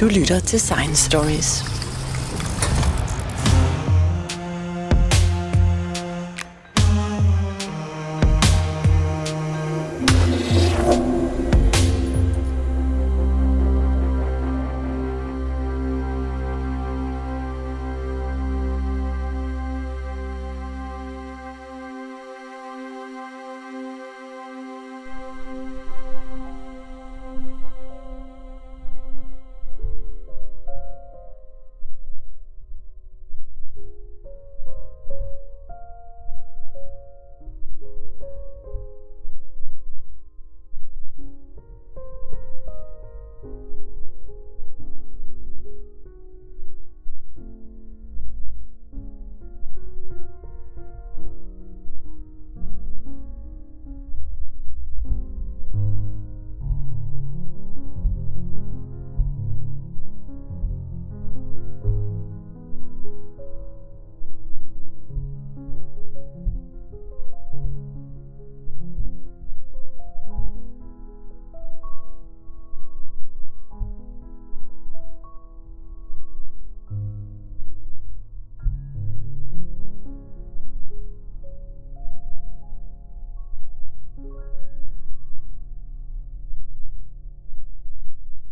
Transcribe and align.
Du 0.00 0.06
lytter 0.06 0.40
til 0.40 0.60
Science 0.60 1.04
Stories. 1.04 1.77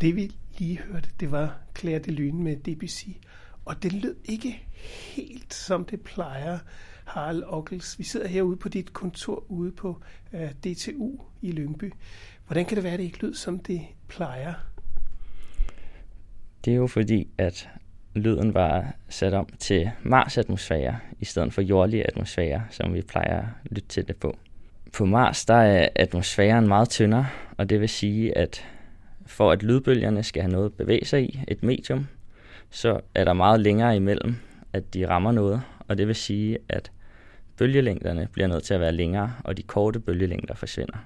Det 0.00 0.16
vi 0.16 0.32
lige 0.58 0.78
hørte, 0.78 1.08
det 1.20 1.30
var 1.30 1.58
Claire 1.78 1.98
de 1.98 2.10
Lune 2.10 2.42
med 2.42 2.56
Debussy. 2.56 3.08
Og 3.64 3.82
det 3.82 3.92
lød 3.92 4.16
ikke 4.24 4.62
helt 5.14 5.54
som 5.54 5.84
det 5.84 6.00
plejer, 6.00 6.58
Harald 7.04 7.42
Ockels. 7.46 7.98
Vi 7.98 8.04
sidder 8.04 8.28
herude 8.28 8.56
på 8.56 8.68
dit 8.68 8.92
kontor 8.92 9.44
ude 9.48 9.72
på 9.72 10.02
uh, 10.32 10.40
øh, 10.40 10.50
DTU 10.50 11.20
i 11.42 11.52
Lyngby. 11.52 11.92
Hvordan 12.46 12.64
kan 12.64 12.76
det 12.76 12.84
være, 12.84 12.92
at 12.92 12.98
det 12.98 13.04
ikke 13.04 13.22
lød 13.22 13.34
som 13.34 13.58
det 13.58 13.80
plejer? 14.08 14.54
Det 16.64 16.72
er 16.72 16.76
jo 16.76 16.86
fordi, 16.86 17.28
at 17.38 17.68
lyden 18.14 18.54
var 18.54 18.94
sat 19.08 19.34
om 19.34 19.48
til 19.58 19.90
Mars-atmosfære, 20.02 20.98
i 21.20 21.24
stedet 21.24 21.52
for 21.52 21.62
jordlige 21.62 22.06
atmosfære, 22.06 22.64
som 22.70 22.94
vi 22.94 23.02
plejer 23.02 23.40
at 23.40 23.70
lytte 23.70 23.88
til 23.88 24.08
det 24.08 24.16
på. 24.16 24.36
På 24.92 25.04
Mars 25.04 25.44
der 25.44 25.54
er 25.54 25.88
atmosfæren 25.94 26.68
meget 26.68 26.88
tyndere, 26.88 27.26
og 27.56 27.70
det 27.70 27.80
vil 27.80 27.88
sige, 27.88 28.38
at 28.38 28.64
for 29.26 29.52
at 29.52 29.62
lydbølgerne 29.62 30.22
skal 30.22 30.42
have 30.42 30.52
noget 30.52 30.66
at 30.66 30.72
bevæge 30.72 31.04
sig 31.04 31.22
i, 31.22 31.40
et 31.48 31.62
medium, 31.62 32.06
så 32.70 33.00
er 33.14 33.24
der 33.24 33.32
meget 33.32 33.60
længere 33.60 33.96
imellem, 33.96 34.36
at 34.72 34.94
de 34.94 35.08
rammer 35.08 35.32
noget, 35.32 35.62
og 35.88 35.98
det 35.98 36.06
vil 36.06 36.14
sige, 36.14 36.58
at 36.68 36.92
bølgelængderne 37.56 38.28
bliver 38.32 38.48
nødt 38.48 38.64
til 38.64 38.74
at 38.74 38.80
være 38.80 38.92
længere, 38.92 39.32
og 39.44 39.56
de 39.56 39.62
korte 39.62 40.00
bølgelængder 40.00 40.54
forsvinder. 40.54 40.96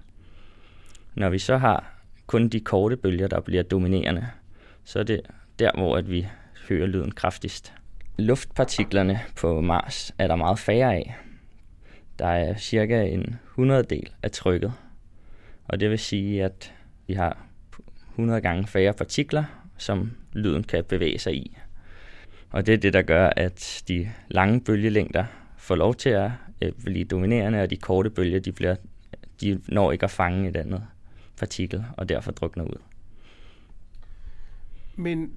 Når 1.15 1.29
vi 1.29 1.39
så 1.39 1.57
har 1.57 1.95
kun 2.27 2.49
de 2.49 2.61
korte 2.61 2.97
bølger, 2.97 3.29
der 3.29 3.41
bliver 3.41 3.63
dominerende, 3.63 4.27
så 4.85 4.99
er 4.99 5.03
det 5.03 5.21
der, 5.59 5.71
hvor 5.75 5.97
at 5.97 6.11
vi 6.11 6.27
hører 6.69 6.87
lyden 6.87 7.13
kraftigst. 7.13 7.73
Luftpartiklerne 8.19 9.21
på 9.37 9.61
Mars 9.61 10.13
er 10.19 10.27
der 10.27 10.37
meget 10.37 10.59
færre 10.59 10.95
af. 10.95 11.17
Der 12.19 12.27
er 12.27 12.57
cirka 12.57 13.03
en 13.03 13.39
hundreddel 13.45 14.11
af 14.23 14.31
trykket, 14.31 14.73
og 15.65 15.81
det 15.81 15.91
vil 15.91 15.99
sige, 15.99 16.45
at 16.45 16.75
vi 17.07 17.15
har 17.15 17.50
100 18.21 18.41
gange 18.41 18.67
færre 18.67 18.93
partikler, 18.93 19.45
som 19.79 20.11
lyden 20.33 20.65
kan 20.65 20.85
bevæge 20.85 21.19
sig 21.19 21.35
i. 21.35 21.57
Og 22.51 22.67
det 22.67 22.75
er 22.75 22.79
det, 22.79 22.93
der 22.93 23.03
gør, 23.03 23.31
at 23.37 23.83
de 23.89 24.11
lange 24.29 24.61
bølgelængder 24.61 25.25
får 25.57 25.75
lov 25.75 25.95
til 25.95 26.09
at 26.09 26.31
øh, 26.63 26.73
blive 26.85 27.05
dominerende, 27.05 27.63
og 27.63 27.71
de 27.71 27.77
korte 27.77 28.11
bølger, 28.11 28.41
de, 28.41 28.53
bliver, 28.53 28.77
de 29.41 29.61
når 29.69 29.93
ikke 29.93 30.05
at 30.05 30.11
fange 30.11 30.49
et 30.49 30.57
andet 30.57 30.83
partikel, 31.39 31.85
og 31.97 32.09
derfor 32.09 32.33
drukner 32.33 32.65
ud. 32.65 32.81
Men 34.97 35.33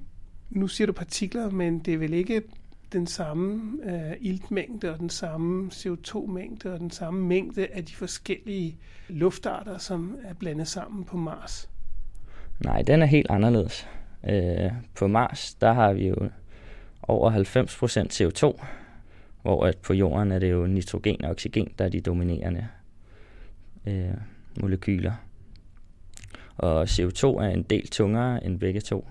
nu 0.50 0.68
siger 0.68 0.86
du 0.86 0.94
partikler, 0.94 1.50
men 1.50 1.80
det 1.80 1.94
er 1.94 1.98
vel 1.98 2.14
ikke 2.14 2.42
den 2.94 3.08
samme 3.08 3.78
øh, 3.84 4.18
iltmængde 4.22 4.92
og 4.94 5.00
den 5.00 5.10
samme 5.10 5.72
CO2-mængde 5.74 6.74
og 6.74 6.80
den 6.80 6.92
samme 6.92 7.28
mængde 7.28 7.68
af 7.68 7.86
de 7.86 7.96
forskellige 7.96 8.78
luftarter, 9.08 9.78
som 9.78 10.18
er 10.24 10.34
blandet 10.34 10.68
sammen 10.68 11.04
på 11.04 11.18
Mars? 11.18 11.70
Nej, 12.64 12.82
den 12.82 13.02
er 13.02 13.06
helt 13.06 13.28
anderledes. 13.30 13.88
Øh, 14.30 14.72
på 14.96 15.08
Mars, 15.08 15.54
der 15.54 15.74
har 15.74 15.94
vi 15.94 16.08
jo 16.08 16.30
over 17.02 17.32
90% 17.32 17.38
CO2, 18.14 18.66
hvor 19.42 19.66
at 19.66 19.78
på 19.78 19.94
jorden 19.94 20.32
er 20.32 20.40
det 20.40 20.52
jo 20.52 20.68
nitrogen 20.68 21.26
og 21.26 21.32
oxygen, 21.32 21.74
der 21.78 21.86
er 21.86 21.90
de 21.90 22.02
dominerende 22.02 22.68
øh, 23.88 24.14
molekyler. 24.62 25.14
Og 26.58 26.84
CO2 26.84 27.26
er 27.26 27.50
en 27.50 27.64
del 27.64 27.88
tungere 27.88 28.46
end 28.46 28.60
begge 28.60 28.82
to. 28.82 29.08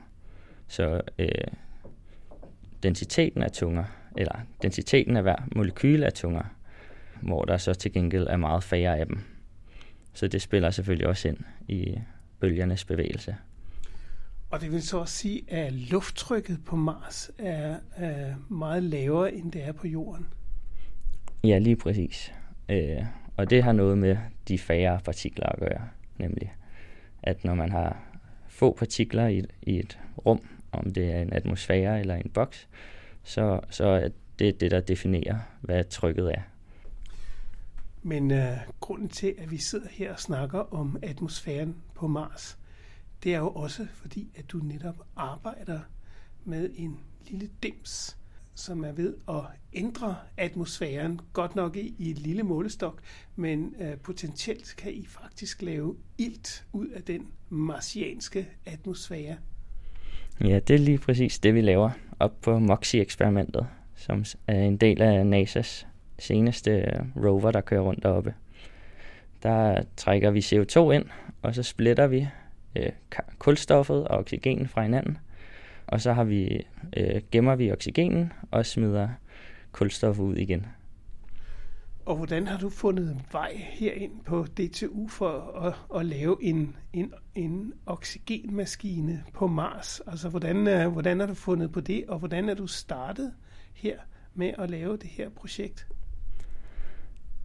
Så 0.69 1.01
øh, 1.19 1.29
densiteten 2.83 3.43
er 3.43 3.49
tungere, 3.49 3.87
eller 4.17 4.35
densiteten 4.63 5.17
af 5.17 5.23
hver 5.23 5.49
molekyl 5.57 6.03
er 6.03 6.11
tungere, 6.11 6.47
hvor 7.23 7.45
der 7.45 7.57
så 7.57 7.75
til 7.75 7.93
gengæld 7.93 8.27
er 8.27 8.37
meget 8.37 8.63
færre 8.63 8.99
af 8.99 9.07
dem. 9.07 9.21
Så 10.13 10.29
det 10.29 10.43
spiller 10.43 10.71
selvfølgelig 10.71 11.09
også 11.09 11.29
ind 11.29 11.39
i 11.69 11.99
bølgernes 12.43 12.85
bevægelse. 12.85 13.37
Og 14.51 14.61
det 14.61 14.73
vil 14.73 14.83
så 14.83 14.99
også 14.99 15.15
sige, 15.15 15.43
at 15.49 15.73
lufttrykket 15.73 16.65
på 16.67 16.77
Mars 16.77 17.31
er, 17.39 17.77
er 17.97 18.35
meget 18.49 18.83
lavere, 18.83 19.35
end 19.35 19.53
det 19.53 19.65
er 19.65 19.73
på 19.73 19.87
Jorden. 19.87 20.27
Ja, 21.45 21.59
lige 21.59 21.77
præcis. 21.77 22.33
Øh, 22.69 23.05
og 23.37 23.51
det 23.51 23.63
har 23.63 23.73
noget 23.73 23.99
med 23.99 24.17
de 24.49 24.59
færre 24.59 25.01
partikler 25.05 25.47
at 25.47 25.59
gøre, 25.59 25.89
nemlig 26.19 26.55
at 27.23 27.45
når 27.45 27.55
man 27.55 27.71
har 27.71 28.03
få 28.49 28.75
partikler 28.75 29.27
i, 29.27 29.43
i 29.63 29.79
et 29.79 29.99
rum, 30.27 30.41
om 30.73 30.93
det 30.93 31.13
er 31.13 31.21
en 31.21 31.33
atmosfære 31.33 32.01
eller 32.01 32.15
en 32.15 32.31
boks, 32.35 32.69
så, 33.23 33.61
så 33.71 33.85
er 33.85 34.09
det 34.39 34.61
det, 34.61 34.71
der 34.71 34.81
definerer, 34.81 35.39
hvad 35.61 35.85
trykket 35.85 36.33
er. 36.35 36.43
Men 38.03 38.31
øh, 38.31 38.57
grunden 38.81 39.09
til, 39.09 39.35
at 39.39 39.51
vi 39.51 39.57
sidder 39.57 39.89
her 39.91 40.13
og 40.13 40.21
snakker 40.21 40.75
om 40.75 40.97
atmosfæren 41.03 41.77
på 41.95 42.07
Mars, 42.07 42.59
det 43.25 43.35
er 43.35 43.39
jo 43.39 43.51
også 43.51 43.87
fordi, 43.95 44.31
at 44.35 44.51
du 44.51 44.59
netop 44.59 45.07
arbejder 45.17 45.81
med 46.45 46.71
en 46.75 47.01
lille 47.31 47.51
dims, 47.63 48.17
som 48.55 48.85
er 48.85 48.93
ved 48.93 49.15
at 49.29 49.43
ændre 49.73 50.17
atmosfæren, 50.37 51.21
godt 51.33 51.57
nok 51.57 51.77
i, 51.77 51.95
i 51.99 52.11
et 52.11 52.19
lille 52.19 52.43
målestok, 52.43 53.01
men 53.37 53.75
øh, 53.81 53.97
potentielt 53.97 54.75
kan 54.79 54.93
I 54.93 55.07
faktisk 55.07 55.63
lave 55.63 55.97
ilt 56.19 56.67
ud 56.73 56.89
af 56.89 57.03
den 57.03 57.29
marsianske 57.49 58.49
atmosfære. 58.67 59.37
Ja, 60.41 60.59
det 60.59 60.75
er 60.75 60.79
lige 60.79 60.99
præcis 60.99 61.39
det, 61.39 61.55
vi 61.55 61.61
laver 61.61 61.91
op 62.21 62.41
på 62.41 62.59
MOXIE-eksperimentet, 62.59 63.67
som 63.95 64.25
er 64.47 64.63
en 64.63 64.77
del 64.77 65.03
af 65.03 65.25
NASA's 65.25 65.92
seneste 66.19 66.71
øh, 66.71 67.25
rover, 67.25 67.51
der 67.51 67.61
kører 67.61 67.81
rundt 67.81 68.03
deroppe. 68.03 68.35
Der 69.43 69.83
trækker 69.97 70.31
vi 70.31 70.39
CO2 70.39 70.91
ind, 70.91 71.05
og 71.43 71.55
så 71.55 71.63
splitter 71.63 72.07
vi 72.07 72.29
øh, 72.77 72.91
kulstoffet 73.39 74.09
og 74.09 74.19
oxygen 74.19 74.69
fra 74.69 74.83
hinanden. 74.83 75.19
Og 75.87 76.01
så 76.01 76.13
har 76.13 76.25
vi, 76.25 76.67
øh, 76.97 77.23
gemmer 77.33 77.57
vi 77.57 77.73
oxygenen 77.73 78.33
og 78.51 78.67
smider 78.67 79.09
kulstof 79.73 80.19
ud 80.19 80.37
igen. 80.37 80.67
Og 82.07 82.17
hvordan 82.17 82.47
har 82.47 82.59
du 82.59 82.71
fundet 82.71 83.17
vej 83.33 83.53
herind 83.57 84.13
på 84.25 84.47
DTU 84.57 85.09
for 85.09 85.31
at, 85.67 85.99
at 86.01 86.07
lave 86.07 86.37
en, 86.41 86.77
en, 86.93 87.13
en 87.35 87.73
oxygenmaskine 87.87 89.25
på 89.35 89.47
Mars? 89.47 90.01
Altså, 90.07 90.29
hvordan, 90.29 90.67
øh, 90.67 90.93
hvordan 90.93 91.21
har 91.21 91.27
du 91.27 91.35
fundet 91.35 91.73
på 91.73 91.81
det, 91.81 92.05
og 92.09 92.19
hvordan 92.19 92.49
er 92.49 92.55
du 92.55 92.67
startet 92.67 93.33
her 93.75 93.99
med 94.35 94.53
at 94.59 94.71
lave 94.71 94.97
det 94.97 95.09
her 95.09 95.31
projekt? 95.31 95.89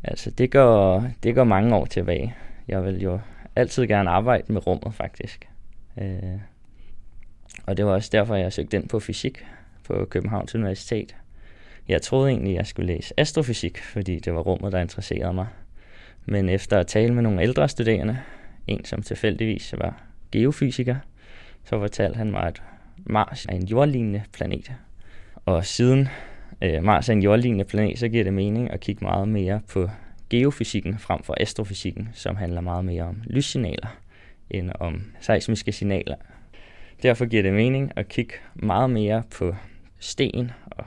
Altså, 0.04 0.32
det 0.32 0.52
går, 0.52 1.08
det 1.24 1.36
går 1.36 1.44
mange 1.44 1.76
år 1.76 1.86
tilbage. 1.86 2.36
Jeg 2.68 2.86
vil 2.86 3.02
jo 3.02 3.20
altid 3.56 3.88
gerne 3.88 4.10
arbejde 4.10 4.54
med 4.54 4.68
rummet, 4.68 4.94
faktisk. 4.94 5.50
Øh, 5.98 6.40
Og 7.66 7.78
det 7.78 7.86
var 7.86 7.92
også 7.92 8.10
derfor, 8.12 8.36
jeg 8.36 8.54
søgte 8.54 8.78
ind 8.78 8.90
på 8.90 9.00
fysik 9.00 9.46
på 9.84 10.06
Københavns 10.10 10.56
Universitet. 10.56 11.16
Jeg 11.88 12.02
troede 12.02 12.30
egentlig, 12.30 12.56
jeg 12.56 12.68
skulle 12.68 12.94
læse 12.94 13.14
astrofysik, 13.18 13.78
fordi 13.84 14.20
det 14.20 14.34
var 14.34 14.42
rummet, 14.42 14.72
der 14.72 14.80
interesserede 14.80 15.34
mig. 15.34 15.48
Men 16.26 16.50
efter 16.50 16.80
at 16.80 16.88
tale 16.88 17.14
med 17.14 17.24
nogle 17.24 17.42
ældre 17.42 17.70
studerende, 17.70 18.20
en 18.68 18.86
som 18.86 19.02
tilfældigvis 19.02 19.74
var 19.78 20.04
geofysiker, 20.32 20.96
så 21.64 21.80
fortalte 21.80 22.18
han 22.18 22.32
mig, 22.32 22.44
at 22.44 22.62
Mars 23.06 23.46
er 23.46 23.54
en 23.54 23.66
jordlignende 23.66 24.24
planet. 24.34 24.72
Og 25.46 25.66
siden 25.66 26.08
øh, 26.62 26.84
Mars 26.84 27.10
er 27.10 27.14
en 27.14 27.22
jordlignende 27.22 27.66
planet, 27.66 28.00
så 28.00 28.08
giver 28.08 28.24
det 28.24 28.34
mening 28.34 28.72
at 28.72 28.80
kigge 28.80 29.06
meget 29.06 29.28
mere 29.28 29.62
på 29.70 29.90
geofysikken 30.30 31.00
frem 31.00 31.24
for 31.24 31.36
astrofysikken, 31.40 32.10
som 32.14 32.36
handler 32.36 32.62
meget 32.62 32.86
mere 32.86 33.04
om 33.04 33.22
lyssignaler 33.26 33.98
end 34.50 34.72
om 34.80 35.04
seismiske 35.20 35.72
signaler. 35.72 36.16
Derfor 37.04 37.26
giver 37.26 37.44
det 37.44 37.54
mening 37.54 37.92
at 37.96 38.08
kigge 38.08 38.34
meget 38.56 38.90
mere 38.90 39.24
på 39.38 39.56
sten 40.00 40.52
og 40.66 40.86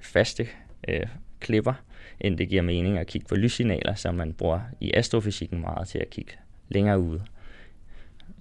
faste 0.00 0.48
øh, 0.88 1.06
klipper, 1.40 1.72
end 2.20 2.38
det 2.38 2.48
giver 2.48 2.62
mening 2.62 2.98
at 2.98 3.06
kigge 3.06 3.26
på 3.28 3.34
lyssignaler, 3.34 3.94
som 3.94 4.14
man 4.14 4.32
bruger 4.32 4.60
i 4.80 4.92
astrofysikken 4.94 5.60
meget 5.60 5.88
til 5.88 5.98
at 5.98 6.10
kigge 6.10 6.32
længere 6.68 7.00
ude. 7.00 7.22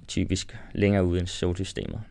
Typisk 0.07 0.57
længere 0.74 1.06
ude 1.06 1.19
end 1.19 1.28
solsystemet. 1.28 2.01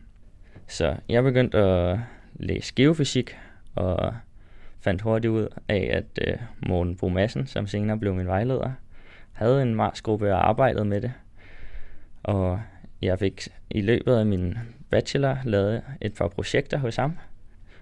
Så 0.67 0.95
jeg 1.09 1.23
begyndte 1.23 1.57
at 1.57 1.99
læse 2.35 2.73
geofysik, 2.75 3.35
og 3.75 4.13
fandt 4.81 5.01
hurtigt 5.01 5.31
ud 5.31 5.47
af, 5.67 5.89
at 5.93 6.27
øh, 6.27 6.37
Morten 6.67 6.95
Bo 6.95 7.09
Madsen, 7.09 7.47
som 7.47 7.67
senere 7.67 7.97
blev 7.97 8.15
min 8.15 8.27
vejleder, 8.27 8.71
havde 9.31 9.61
en 9.61 9.75
marsgruppe 9.75 10.33
og 10.33 10.49
arbejdede 10.49 10.85
med 10.85 11.01
det. 11.01 11.13
Og 12.23 12.61
jeg 13.01 13.19
fik 13.19 13.47
i 13.69 13.81
løbet 13.81 14.15
af 14.15 14.25
min 14.25 14.57
bachelor 14.89 15.37
lavet 15.43 15.83
et 16.01 16.13
par 16.13 16.27
projekter 16.27 16.77
hos 16.77 16.95
ham. 16.95 17.17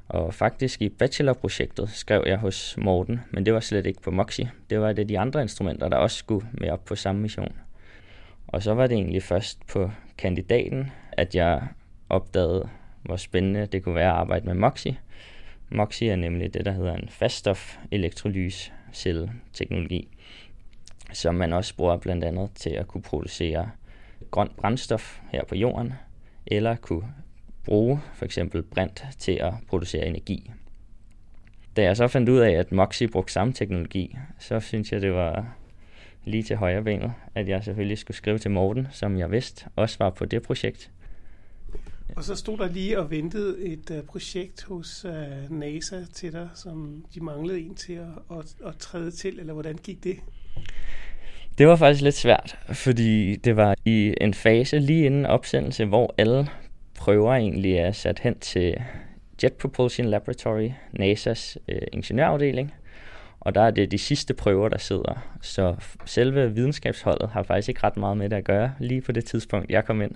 Og 0.08 0.34
faktisk 0.34 0.82
i 0.82 0.90
bachelorprojektet 0.90 1.90
skrev 1.90 2.24
jeg 2.28 2.38
hos 2.38 2.78
Morten, 2.78 3.22
men 3.32 3.46
det 3.46 3.54
var 3.54 3.60
slet 3.60 3.86
ikke 3.86 4.02
på 4.02 4.12
Moxie. 4.12 4.52
Det 4.70 4.82
var 4.82 4.94
det 4.94 5.10
de 5.10 5.20
andre 5.20 5.42
instrumenter, 5.42 5.90
der 5.90 5.98
også 5.98 6.18
skulle 6.18 6.48
med 6.52 6.70
op 6.70 6.86
på 6.86 6.96
samme 6.96 7.22
mission. 7.22 7.54
Og 8.48 8.64
så 8.64 8.74
var 8.74 8.88
det 8.88 8.96
egentlig 8.96 9.24
først 9.24 9.68
på 9.68 9.92
kandidaten, 10.18 10.92
at 11.12 11.36
jeg 11.36 11.68
opdagede, 12.10 12.70
hvor 13.04 13.16
spændende 13.16 13.66
det 13.66 13.84
kunne 13.84 13.96
være 13.96 14.12
at 14.12 14.18
arbejde 14.18 14.46
med 14.46 14.54
Moxie. 14.54 14.98
Moxie 15.72 16.12
er 16.12 16.16
nemlig 16.16 16.54
det, 16.54 16.66
der 16.66 16.72
hedder 16.72 16.96
en 16.96 17.10
faststof 17.10 17.78
elektrolyscelle-teknologi, 17.92 20.08
som 21.14 21.36
man 21.36 21.54
også 21.54 21.76
bruger 21.76 21.98
blandt 21.98 22.24
andet 22.24 22.50
til 22.56 22.70
at 22.70 22.88
kunne 22.88 23.02
producere 23.02 23.70
grønt 24.32 24.56
brændstof 24.56 25.20
her 25.32 25.46
på 25.46 25.56
jorden, 25.56 25.94
eller 26.48 26.76
kunne 26.76 27.14
bruge 27.66 28.02
for 28.14 28.26
eksempel 28.26 28.64
brint 28.64 29.06
til 29.18 29.32
at 29.32 29.54
producere 29.68 30.06
energi. 30.06 30.52
Da 31.76 31.84
jeg 31.84 31.98
så 31.98 32.08
fandt 32.08 32.30
ud 32.30 32.40
af, 32.40 32.52
at 32.52 32.72
Moxie 32.72 33.08
brugte 33.08 33.34
samme 33.34 33.54
teknologi, 33.54 34.16
så 34.40 34.60
synes 34.60 34.92
jeg, 34.92 35.02
det 35.02 35.14
var 35.14 35.56
lige 36.26 36.44
til 36.44 36.56
højre 36.56 36.84
benet, 36.84 37.14
at 37.36 37.50
jeg 37.50 37.64
selvfølgelig 37.64 37.98
skulle 37.98 38.18
skrive 38.18 38.38
til 38.38 38.52
Morten, 38.52 38.88
som 38.92 39.18
jeg 39.18 39.32
vidste 39.32 39.66
også 39.76 39.96
var 40.00 40.10
på 40.10 40.26
det 40.26 40.42
projekt. 40.42 40.92
Og 42.16 42.24
så 42.24 42.36
stod 42.36 42.58
der 42.58 42.70
lige 42.70 43.00
og 43.00 43.12
ventede 43.12 43.60
et 43.60 43.90
uh, 43.92 44.04
projekt 44.06 44.64
hos 44.64 45.06
uh, 45.06 45.58
NASA 45.60 46.00
til 46.14 46.34
dig, 46.34 46.50
som 46.56 47.06
de 47.16 47.24
manglede 47.24 47.60
en 47.60 47.76
til 47.76 47.94
at, 47.94 48.38
at, 48.38 48.56
at 48.66 48.78
træde 48.80 49.12
til, 49.12 49.40
eller 49.40 49.54
hvordan 49.54 49.76
gik 49.76 50.04
det? 50.04 50.20
Det 51.58 51.68
var 51.68 51.76
faktisk 51.76 52.04
lidt 52.04 52.16
svært, 52.16 52.58
fordi 52.74 53.36
det 53.36 53.56
var 53.56 53.76
i 53.86 54.14
en 54.22 54.34
fase 54.34 54.80
lige 54.80 55.06
inden 55.06 55.26
opsendelse, 55.26 55.86
hvor 55.86 56.14
alle 56.18 56.48
prøver 56.96 57.34
egentlig 57.34 57.76
er 57.76 57.92
sat 57.92 58.20
hen 58.20 58.40
til 58.40 58.76
Jet 59.44 59.54
Propulsion 59.54 60.08
Laboratory, 60.08 60.70
NASA's 61.00 61.56
øh, 61.68 61.82
ingeniørafdeling. 61.94 62.74
Og 63.40 63.56
der 63.56 63.62
er 63.62 63.72
det 63.72 63.92
de 63.92 63.98
sidste 63.98 64.34
prøver, 64.34 64.70
der 64.70 64.78
sidder. 64.78 65.38
Så 65.42 65.76
selve 66.06 66.54
videnskabsholdet 66.54 67.30
har 67.30 67.44
faktisk 67.44 67.70
ikke 67.70 67.84
ret 67.84 67.98
meget 67.98 68.18
med 68.18 68.30
det 68.30 68.36
at 68.36 68.44
gøre, 68.44 68.74
lige 68.80 69.02
på 69.02 69.12
det 69.12 69.26
tidspunkt, 69.26 69.72
jeg 69.72 69.86
kom 69.86 70.02
ind. 70.02 70.12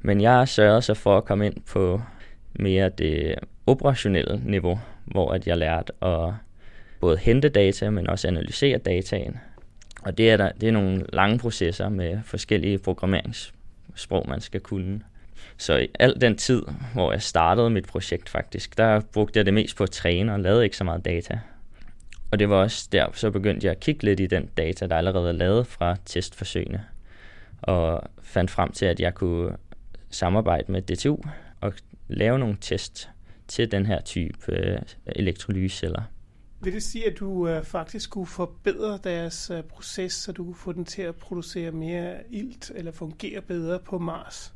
Men 0.00 0.20
jeg 0.20 0.48
sørgede 0.48 0.82
så 0.82 0.94
for 0.94 1.16
at 1.16 1.24
komme 1.24 1.46
ind 1.46 1.56
på 1.72 2.02
mere 2.52 2.88
det 2.88 3.34
operationelle 3.66 4.40
niveau, 4.44 4.80
hvor 5.04 5.32
at 5.32 5.46
jeg 5.46 5.58
lærte 5.58 5.92
at 6.04 6.32
både 7.00 7.18
hente 7.18 7.48
data, 7.48 7.90
men 7.90 8.10
også 8.10 8.28
analysere 8.28 8.78
dataen. 8.78 9.36
Og 10.02 10.18
det 10.18 10.30
er, 10.30 10.36
der, 10.36 10.52
det 10.52 10.68
er 10.68 10.72
nogle 10.72 11.04
lange 11.12 11.38
processer 11.38 11.88
med 11.88 12.18
forskellige 12.24 12.78
programmeringssprog, 12.78 14.28
man 14.28 14.40
skal 14.40 14.60
kunne. 14.60 15.00
Så 15.56 15.76
i 15.76 15.88
al 15.98 16.20
den 16.20 16.36
tid, 16.36 16.62
hvor 16.94 17.12
jeg 17.12 17.22
startede 17.22 17.70
mit 17.70 17.86
projekt 17.86 18.28
faktisk, 18.28 18.78
der 18.78 19.00
brugte 19.12 19.38
jeg 19.38 19.46
det 19.46 19.54
mest 19.54 19.76
på 19.76 19.82
at 19.82 19.90
træne 19.90 20.32
og 20.32 20.40
lavede 20.40 20.64
ikke 20.64 20.76
så 20.76 20.84
meget 20.84 21.04
data. 21.04 21.38
Og 22.30 22.38
det 22.38 22.48
var 22.48 22.56
også 22.56 22.88
der, 22.92 23.06
så 23.12 23.30
begyndte 23.30 23.66
jeg 23.66 23.70
at 23.70 23.80
kigge 23.80 24.04
lidt 24.04 24.20
i 24.20 24.26
den 24.26 24.50
data, 24.56 24.86
der 24.86 24.96
allerede 24.96 25.28
er 25.28 25.32
lavet 25.32 25.66
fra 25.66 25.96
testforsøgene. 26.04 26.84
Og 27.62 28.02
fandt 28.22 28.50
frem 28.50 28.72
til, 28.72 28.86
at 28.86 29.00
jeg 29.00 29.14
kunne 29.14 29.56
samarbejde 30.16 30.72
med 30.72 30.82
DTU 30.82 31.16
og 31.60 31.72
lave 32.08 32.38
nogle 32.38 32.56
test 32.60 33.08
til 33.48 33.70
den 33.70 33.86
her 33.86 34.00
type 34.00 34.38
øh, 34.48 34.78
elektrolyseceller. 35.06 36.02
Vil 36.60 36.72
det 36.72 36.82
sige, 36.82 37.06
at 37.06 37.18
du 37.18 37.48
øh, 37.48 37.64
faktisk 37.64 38.04
skulle 38.04 38.26
forbedre 38.26 38.98
deres 39.04 39.50
øh, 39.54 39.62
proces, 39.62 40.12
så 40.12 40.32
du 40.32 40.44
kunne 40.44 40.54
få 40.54 40.72
den 40.72 40.84
til 40.84 41.02
at 41.02 41.14
producere 41.14 41.70
mere 41.70 42.14
ilt 42.30 42.72
eller 42.74 42.92
fungere 42.92 43.40
bedre 43.40 43.78
på 43.78 43.98
Mars? 43.98 44.54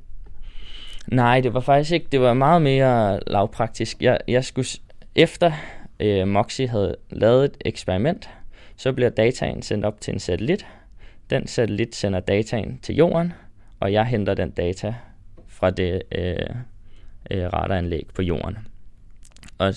Nej, 1.06 1.40
det 1.40 1.54
var 1.54 1.60
faktisk 1.60 1.92
ikke. 1.92 2.06
Det 2.12 2.20
var 2.20 2.34
meget 2.34 2.62
mere 2.62 3.20
lavpraktisk. 3.26 4.02
Jeg, 4.02 4.18
jeg 4.28 4.44
skulle, 4.44 4.68
efter 5.14 5.52
øh, 6.00 6.28
Moxie 6.28 6.68
havde 6.68 6.96
lavet 7.10 7.44
et 7.44 7.56
eksperiment, 7.60 8.30
så 8.76 8.92
bliver 8.92 9.10
dataen 9.10 9.62
sendt 9.62 9.84
op 9.84 10.00
til 10.00 10.14
en 10.14 10.20
satellit. 10.20 10.66
Den 11.30 11.46
satellit 11.46 11.94
sender 11.94 12.20
dataen 12.20 12.78
til 12.82 12.94
jorden, 12.94 13.32
og 13.80 13.92
jeg 13.92 14.06
henter 14.06 14.34
den 14.34 14.50
data 14.50 14.94
fra 15.60 15.70
det 15.70 16.02
øh, 16.12 16.36
øh, 17.30 17.46
radaranlæg 17.52 18.06
på 18.14 18.22
jorden. 18.22 18.58
Og 19.58 19.74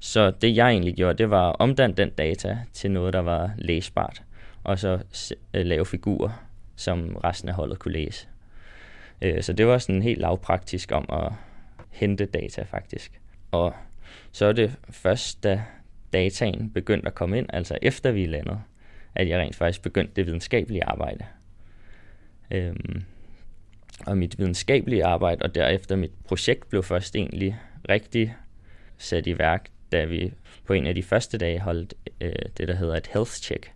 så 0.00 0.30
det 0.30 0.56
jeg 0.56 0.70
egentlig 0.70 0.94
gjorde, 0.94 1.18
det 1.18 1.30
var 1.30 1.48
at 1.48 1.56
omdanne 1.58 1.94
den 1.94 2.10
data 2.10 2.58
til 2.72 2.90
noget, 2.90 3.12
der 3.12 3.20
var 3.20 3.50
læsbart, 3.58 4.22
og 4.64 4.78
så 4.78 4.98
øh, 5.54 5.66
lave 5.66 5.86
figurer, 5.86 6.44
som 6.76 7.16
resten 7.16 7.48
af 7.48 7.54
holdet 7.54 7.78
kunne 7.78 7.92
læse. 7.92 8.28
Øh, 9.22 9.42
så 9.42 9.52
det 9.52 9.66
var 9.66 9.78
sådan 9.78 10.02
helt 10.02 10.20
lavpraktisk 10.20 10.92
om 10.92 11.06
at 11.12 11.32
hente 11.90 12.26
data 12.26 12.62
faktisk. 12.62 13.20
Og 13.50 13.74
så 14.32 14.46
er 14.46 14.52
det 14.52 14.76
først, 14.90 15.42
da 15.42 15.62
dataen 16.12 16.70
begyndte 16.70 17.06
at 17.06 17.14
komme 17.14 17.38
ind, 17.38 17.46
altså 17.52 17.78
efter 17.82 18.10
vi 18.10 18.26
landede, 18.26 18.60
at 19.14 19.28
jeg 19.28 19.38
rent 19.38 19.56
faktisk 19.56 19.82
begyndte 19.82 20.12
det 20.16 20.26
videnskabelige 20.26 20.84
arbejde. 20.84 21.24
Øhm, 22.50 23.04
og 24.06 24.18
mit 24.18 24.38
videnskabelige 24.38 25.04
arbejde, 25.04 25.42
og 25.42 25.54
derefter 25.54 25.96
mit 25.96 26.12
projekt 26.24 26.68
blev 26.68 26.82
først 26.82 27.16
egentlig 27.16 27.58
rigtig 27.88 28.36
sat 28.98 29.26
i 29.26 29.38
værk, 29.38 29.68
da 29.92 30.04
vi 30.04 30.32
på 30.64 30.72
en 30.72 30.86
af 30.86 30.94
de 30.94 31.02
første 31.02 31.38
dage 31.38 31.60
holdt 31.60 31.94
øh, 32.20 32.32
det, 32.58 32.68
der 32.68 32.74
hedder 32.74 32.96
et 32.96 33.06
health 33.06 33.30
check. 33.30 33.72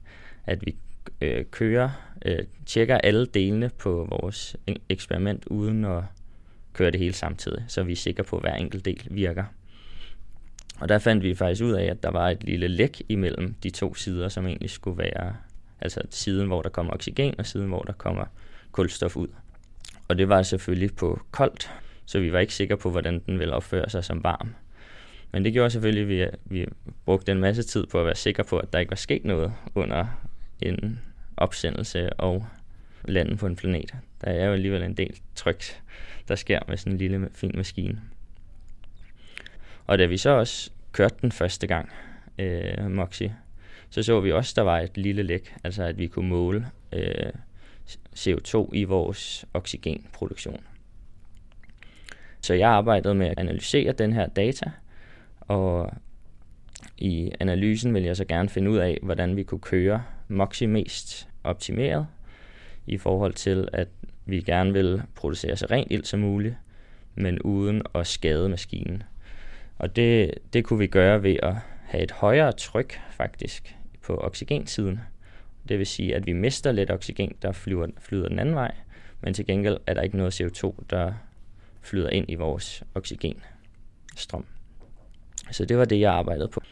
At 0.46 0.66
vi 0.66 0.76
øh, 1.20 1.44
kører, 1.44 1.90
øh, 2.24 2.38
tjekker 2.66 2.98
alle 2.98 3.26
delene 3.26 3.70
på 3.78 4.08
vores 4.10 4.56
eksperiment, 4.88 5.46
uden 5.46 5.84
at 5.84 6.02
køre 6.72 6.90
det 6.90 7.00
hele 7.00 7.14
samtidig, 7.14 7.64
så 7.68 7.82
vi 7.82 7.92
er 7.92 7.96
sikre 7.96 8.24
på, 8.24 8.36
at 8.36 8.42
hver 8.42 8.54
enkelt 8.54 8.84
del 8.84 9.06
virker. 9.10 9.44
Og 10.80 10.88
der 10.88 10.98
fandt 10.98 11.22
vi 11.22 11.34
faktisk 11.34 11.62
ud 11.62 11.72
af, 11.72 11.84
at 11.84 12.02
der 12.02 12.10
var 12.10 12.30
et 12.30 12.44
lille 12.44 12.68
læk 12.68 13.02
imellem 13.08 13.54
de 13.62 13.70
to 13.70 13.94
sider, 13.94 14.28
som 14.28 14.46
egentlig 14.46 14.70
skulle 14.70 14.98
være, 14.98 15.36
altså 15.80 16.00
siden, 16.10 16.46
hvor 16.46 16.62
der 16.62 16.68
kommer 16.68 16.92
oxygen, 16.92 17.34
og 17.38 17.46
siden, 17.46 17.68
hvor 17.68 17.82
der 17.82 17.92
kommer 17.92 18.24
kulstof 18.72 19.16
ud. 19.16 19.28
Og 20.12 20.18
det 20.18 20.28
var 20.28 20.42
selvfølgelig 20.42 20.96
på 20.96 21.20
koldt, 21.30 21.70
så 22.06 22.20
vi 22.20 22.32
var 22.32 22.38
ikke 22.38 22.54
sikre 22.54 22.76
på, 22.76 22.90
hvordan 22.90 23.22
den 23.26 23.38
ville 23.38 23.54
opføre 23.54 23.90
sig 23.90 24.04
som 24.04 24.24
varm. 24.24 24.54
Men 25.30 25.44
det 25.44 25.52
gjorde 25.52 25.70
selvfølgelig, 25.70 26.22
at 26.22 26.38
vi, 26.44 26.60
vi 26.60 26.66
brugte 27.04 27.32
en 27.32 27.40
masse 27.40 27.62
tid 27.62 27.86
på 27.86 28.00
at 28.00 28.06
være 28.06 28.14
sikre 28.14 28.44
på, 28.44 28.58
at 28.58 28.72
der 28.72 28.78
ikke 28.78 28.90
var 28.90 28.96
sket 28.96 29.24
noget 29.24 29.52
under 29.74 30.06
en 30.60 31.00
opsendelse 31.36 32.12
og 32.12 32.46
landen 33.04 33.36
på 33.36 33.46
en 33.46 33.56
planet. 33.56 33.94
Der 34.24 34.30
er 34.30 34.46
jo 34.46 34.52
alligevel 34.52 34.82
en 34.82 34.96
del 34.96 35.20
tryk, 35.34 35.64
der 36.28 36.34
sker 36.34 36.60
med 36.68 36.76
sådan 36.76 36.92
en 36.92 36.98
lille 36.98 37.28
fin 37.34 37.52
maskine. 37.54 38.00
Og 39.86 39.98
da 39.98 40.06
vi 40.06 40.16
så 40.16 40.30
også 40.30 40.70
kørte 40.92 41.16
den 41.22 41.32
første 41.32 41.66
gang, 41.66 41.92
øh, 42.38 42.90
Moxie, 42.90 43.36
så 43.90 44.02
så 44.02 44.20
vi 44.20 44.32
også, 44.32 44.52
at 44.52 44.56
der 44.56 44.62
var 44.62 44.78
et 44.78 44.96
lille 44.96 45.22
læk, 45.22 45.54
altså 45.64 45.82
at 45.82 45.98
vi 45.98 46.06
kunne 46.06 46.28
måle 46.28 46.66
øh, 46.92 47.32
CO2 48.16 48.68
i 48.72 48.84
vores 48.84 49.44
oxygenproduktion. 49.54 50.60
Så 52.40 52.54
jeg 52.54 52.70
arbejdede 52.70 53.14
med 53.14 53.26
at 53.26 53.38
analysere 53.38 53.92
den 53.92 54.12
her 54.12 54.26
data, 54.26 54.70
og 55.40 55.92
i 56.98 57.30
analysen 57.40 57.94
vil 57.94 58.02
jeg 58.02 58.16
så 58.16 58.24
gerne 58.24 58.48
finde 58.48 58.70
ud 58.70 58.76
af, 58.78 58.98
hvordan 59.02 59.36
vi 59.36 59.42
kunne 59.42 59.60
køre 59.60 60.02
Moxie 60.28 60.66
mest 60.66 61.28
optimeret, 61.44 62.06
i 62.86 62.98
forhold 62.98 63.32
til, 63.32 63.68
at 63.72 63.88
vi 64.26 64.40
gerne 64.40 64.72
vil 64.72 65.02
producere 65.14 65.56
så 65.56 65.66
rent 65.70 65.92
ild 65.92 66.04
som 66.04 66.20
muligt, 66.20 66.56
men 67.14 67.42
uden 67.42 67.82
at 67.94 68.06
skade 68.06 68.48
maskinen. 68.48 69.02
Og 69.78 69.96
det, 69.96 70.34
det 70.52 70.64
kunne 70.64 70.78
vi 70.78 70.86
gøre 70.86 71.22
ved 71.22 71.36
at 71.42 71.54
have 71.84 72.02
et 72.02 72.10
højere 72.10 72.52
tryk 72.52 73.00
faktisk 73.10 73.76
på 74.02 74.16
oxygensiden. 74.16 75.00
Det 75.68 75.78
vil 75.78 75.86
sige, 75.86 76.14
at 76.14 76.26
vi 76.26 76.32
mister 76.32 76.72
lidt 76.72 76.90
oxygen, 76.90 77.32
der 77.42 77.52
flyver, 77.52 77.86
flyder 78.00 78.28
den 78.28 78.38
anden 78.38 78.54
vej, 78.54 78.74
men 79.20 79.34
til 79.34 79.46
gengæld 79.46 79.76
er 79.86 79.94
der 79.94 80.02
ikke 80.02 80.16
noget 80.16 80.40
CO2, 80.40 80.74
der 80.90 81.12
flyder 81.80 82.10
ind 82.10 82.26
i 82.28 82.34
vores 82.34 82.82
oxygenstrøm. 82.94 84.44
Så 85.50 85.64
det 85.64 85.78
var 85.78 85.84
det, 85.84 86.00
jeg 86.00 86.12
arbejdede 86.12 86.48
på. 86.48 86.62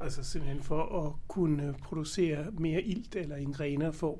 Altså 0.00 0.24
simpelthen 0.24 0.62
for 0.62 1.06
at 1.06 1.12
kunne 1.28 1.74
producere 1.82 2.46
mere 2.52 2.82
ilt 2.82 3.16
eller 3.16 3.36
en 3.36 3.60
renere 3.60 3.92
form? 3.92 4.18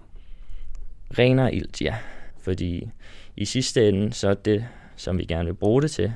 Renere 1.18 1.54
ilt, 1.54 1.82
ja. 1.82 1.96
Fordi 2.38 2.88
i 3.36 3.44
sidste 3.44 3.88
ende, 3.88 4.12
så 4.12 4.28
er 4.28 4.34
det, 4.34 4.66
som 4.96 5.18
vi 5.18 5.24
gerne 5.24 5.44
vil 5.44 5.54
bruge 5.54 5.82
det 5.82 5.90
til, 5.90 6.12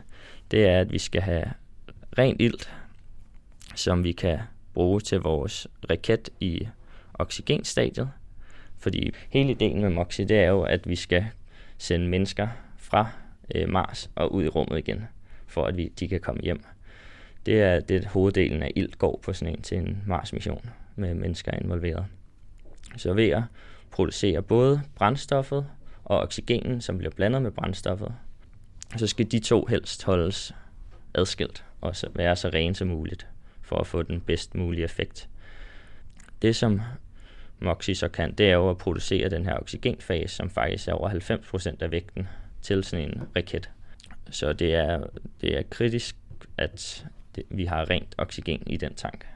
det 0.50 0.66
er, 0.66 0.80
at 0.80 0.92
vi 0.92 0.98
skal 0.98 1.22
have 1.22 1.44
rent 2.18 2.40
ilt, 2.40 2.72
som 3.74 4.04
vi 4.04 4.12
kan 4.12 4.38
bruge 4.74 5.00
til 5.00 5.20
vores 5.20 5.66
raket 5.90 6.30
i 6.40 6.68
oxygenstadiet. 7.18 8.10
Fordi 8.78 9.10
hele 9.30 9.50
ideen 9.50 9.80
med 9.80 9.90
MOXIE, 9.90 10.24
det 10.24 10.38
er 10.38 10.48
jo, 10.48 10.62
at 10.62 10.88
vi 10.88 10.96
skal 10.96 11.26
sende 11.78 12.08
mennesker 12.08 12.48
fra 12.76 13.06
øh, 13.54 13.68
Mars 13.68 14.10
og 14.14 14.32
ud 14.32 14.44
i 14.44 14.48
rummet 14.48 14.78
igen, 14.78 15.04
for 15.46 15.64
at 15.64 15.76
vi, 15.76 15.88
de 15.88 16.08
kan 16.08 16.20
komme 16.20 16.42
hjem. 16.42 16.64
Det 17.46 17.62
er 17.62 17.80
det 17.80 18.04
hoveddelen 18.04 18.62
af 18.62 18.72
ilt 18.76 18.98
går 18.98 19.20
på 19.22 19.32
sådan 19.32 19.54
en 19.54 19.62
til 19.62 19.78
en 19.78 20.02
Mars-mission 20.06 20.70
med 20.96 21.14
mennesker 21.14 21.52
involveret. 21.52 22.04
Så 22.96 23.14
ved 23.14 23.28
at 23.28 23.42
producere 23.90 24.42
både 24.42 24.82
brændstoffet 24.94 25.66
og 26.04 26.18
oxygenen, 26.18 26.80
som 26.80 26.98
bliver 26.98 27.10
blandet 27.10 27.42
med 27.42 27.50
brændstoffet, 27.50 28.14
så 28.96 29.06
skal 29.06 29.30
de 29.30 29.38
to 29.38 29.66
helst 29.66 30.04
holdes 30.04 30.54
adskilt 31.14 31.64
og 31.80 31.94
være 32.14 32.36
så 32.36 32.48
rene 32.48 32.74
som 32.74 32.88
muligt 32.88 33.26
for 33.62 33.76
at 33.76 33.86
få 33.86 34.02
den 34.02 34.20
bedst 34.20 34.54
mulige 34.54 34.84
effekt. 34.84 35.28
Det 36.42 36.56
som 36.56 36.80
MOXIE 37.60 37.94
så 37.94 38.08
kan, 38.08 38.34
det 38.34 38.46
er 38.46 38.54
jo 38.54 38.70
at 38.70 38.78
producere 38.78 39.28
den 39.28 39.44
her 39.44 39.54
oxygenfase, 39.54 40.34
som 40.34 40.50
faktisk 40.50 40.88
er 40.88 40.92
over 40.92 41.10
90% 41.10 41.76
af 41.80 41.90
vægten 41.90 42.28
til 42.62 42.84
sådan 42.84 43.10
en 43.10 43.22
raket. 43.36 43.70
Så 44.30 44.52
det 44.52 44.74
er, 44.74 45.06
det 45.40 45.58
er 45.58 45.62
kritisk, 45.70 46.16
at 46.56 47.06
det, 47.36 47.44
vi 47.50 47.64
har 47.64 47.90
rent 47.90 48.14
oxygen 48.18 48.62
i 48.66 48.76
den 48.76 48.94
tank. 48.94 49.26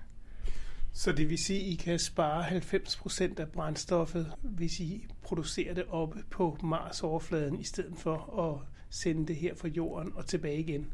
Så 0.93 1.13
det 1.13 1.31
vil 1.31 1.39
sige, 1.39 1.61
at 1.61 1.67
I 1.67 1.75
kan 1.75 1.99
spare 1.99 2.45
90% 2.45 3.41
af 3.41 3.49
brændstoffet, 3.49 4.33
hvis 4.43 4.81
I 4.81 5.07
producerer 5.23 5.75
det 5.75 5.85
oppe 5.89 6.19
på 6.31 6.59
Mars-overfladen, 6.63 7.61
i 7.61 7.65
stedet 7.65 7.95
for 7.97 8.41
at 8.51 8.69
sende 8.91 9.27
det 9.27 9.37
her 9.37 9.55
fra 9.55 9.69
jorden 9.69 10.13
og 10.15 10.27
tilbage 10.27 10.59
igen? 10.59 10.93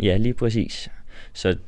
Ja, 0.00 0.16
lige 0.16 0.34
præcis. 0.34 0.88
Så 1.32 1.58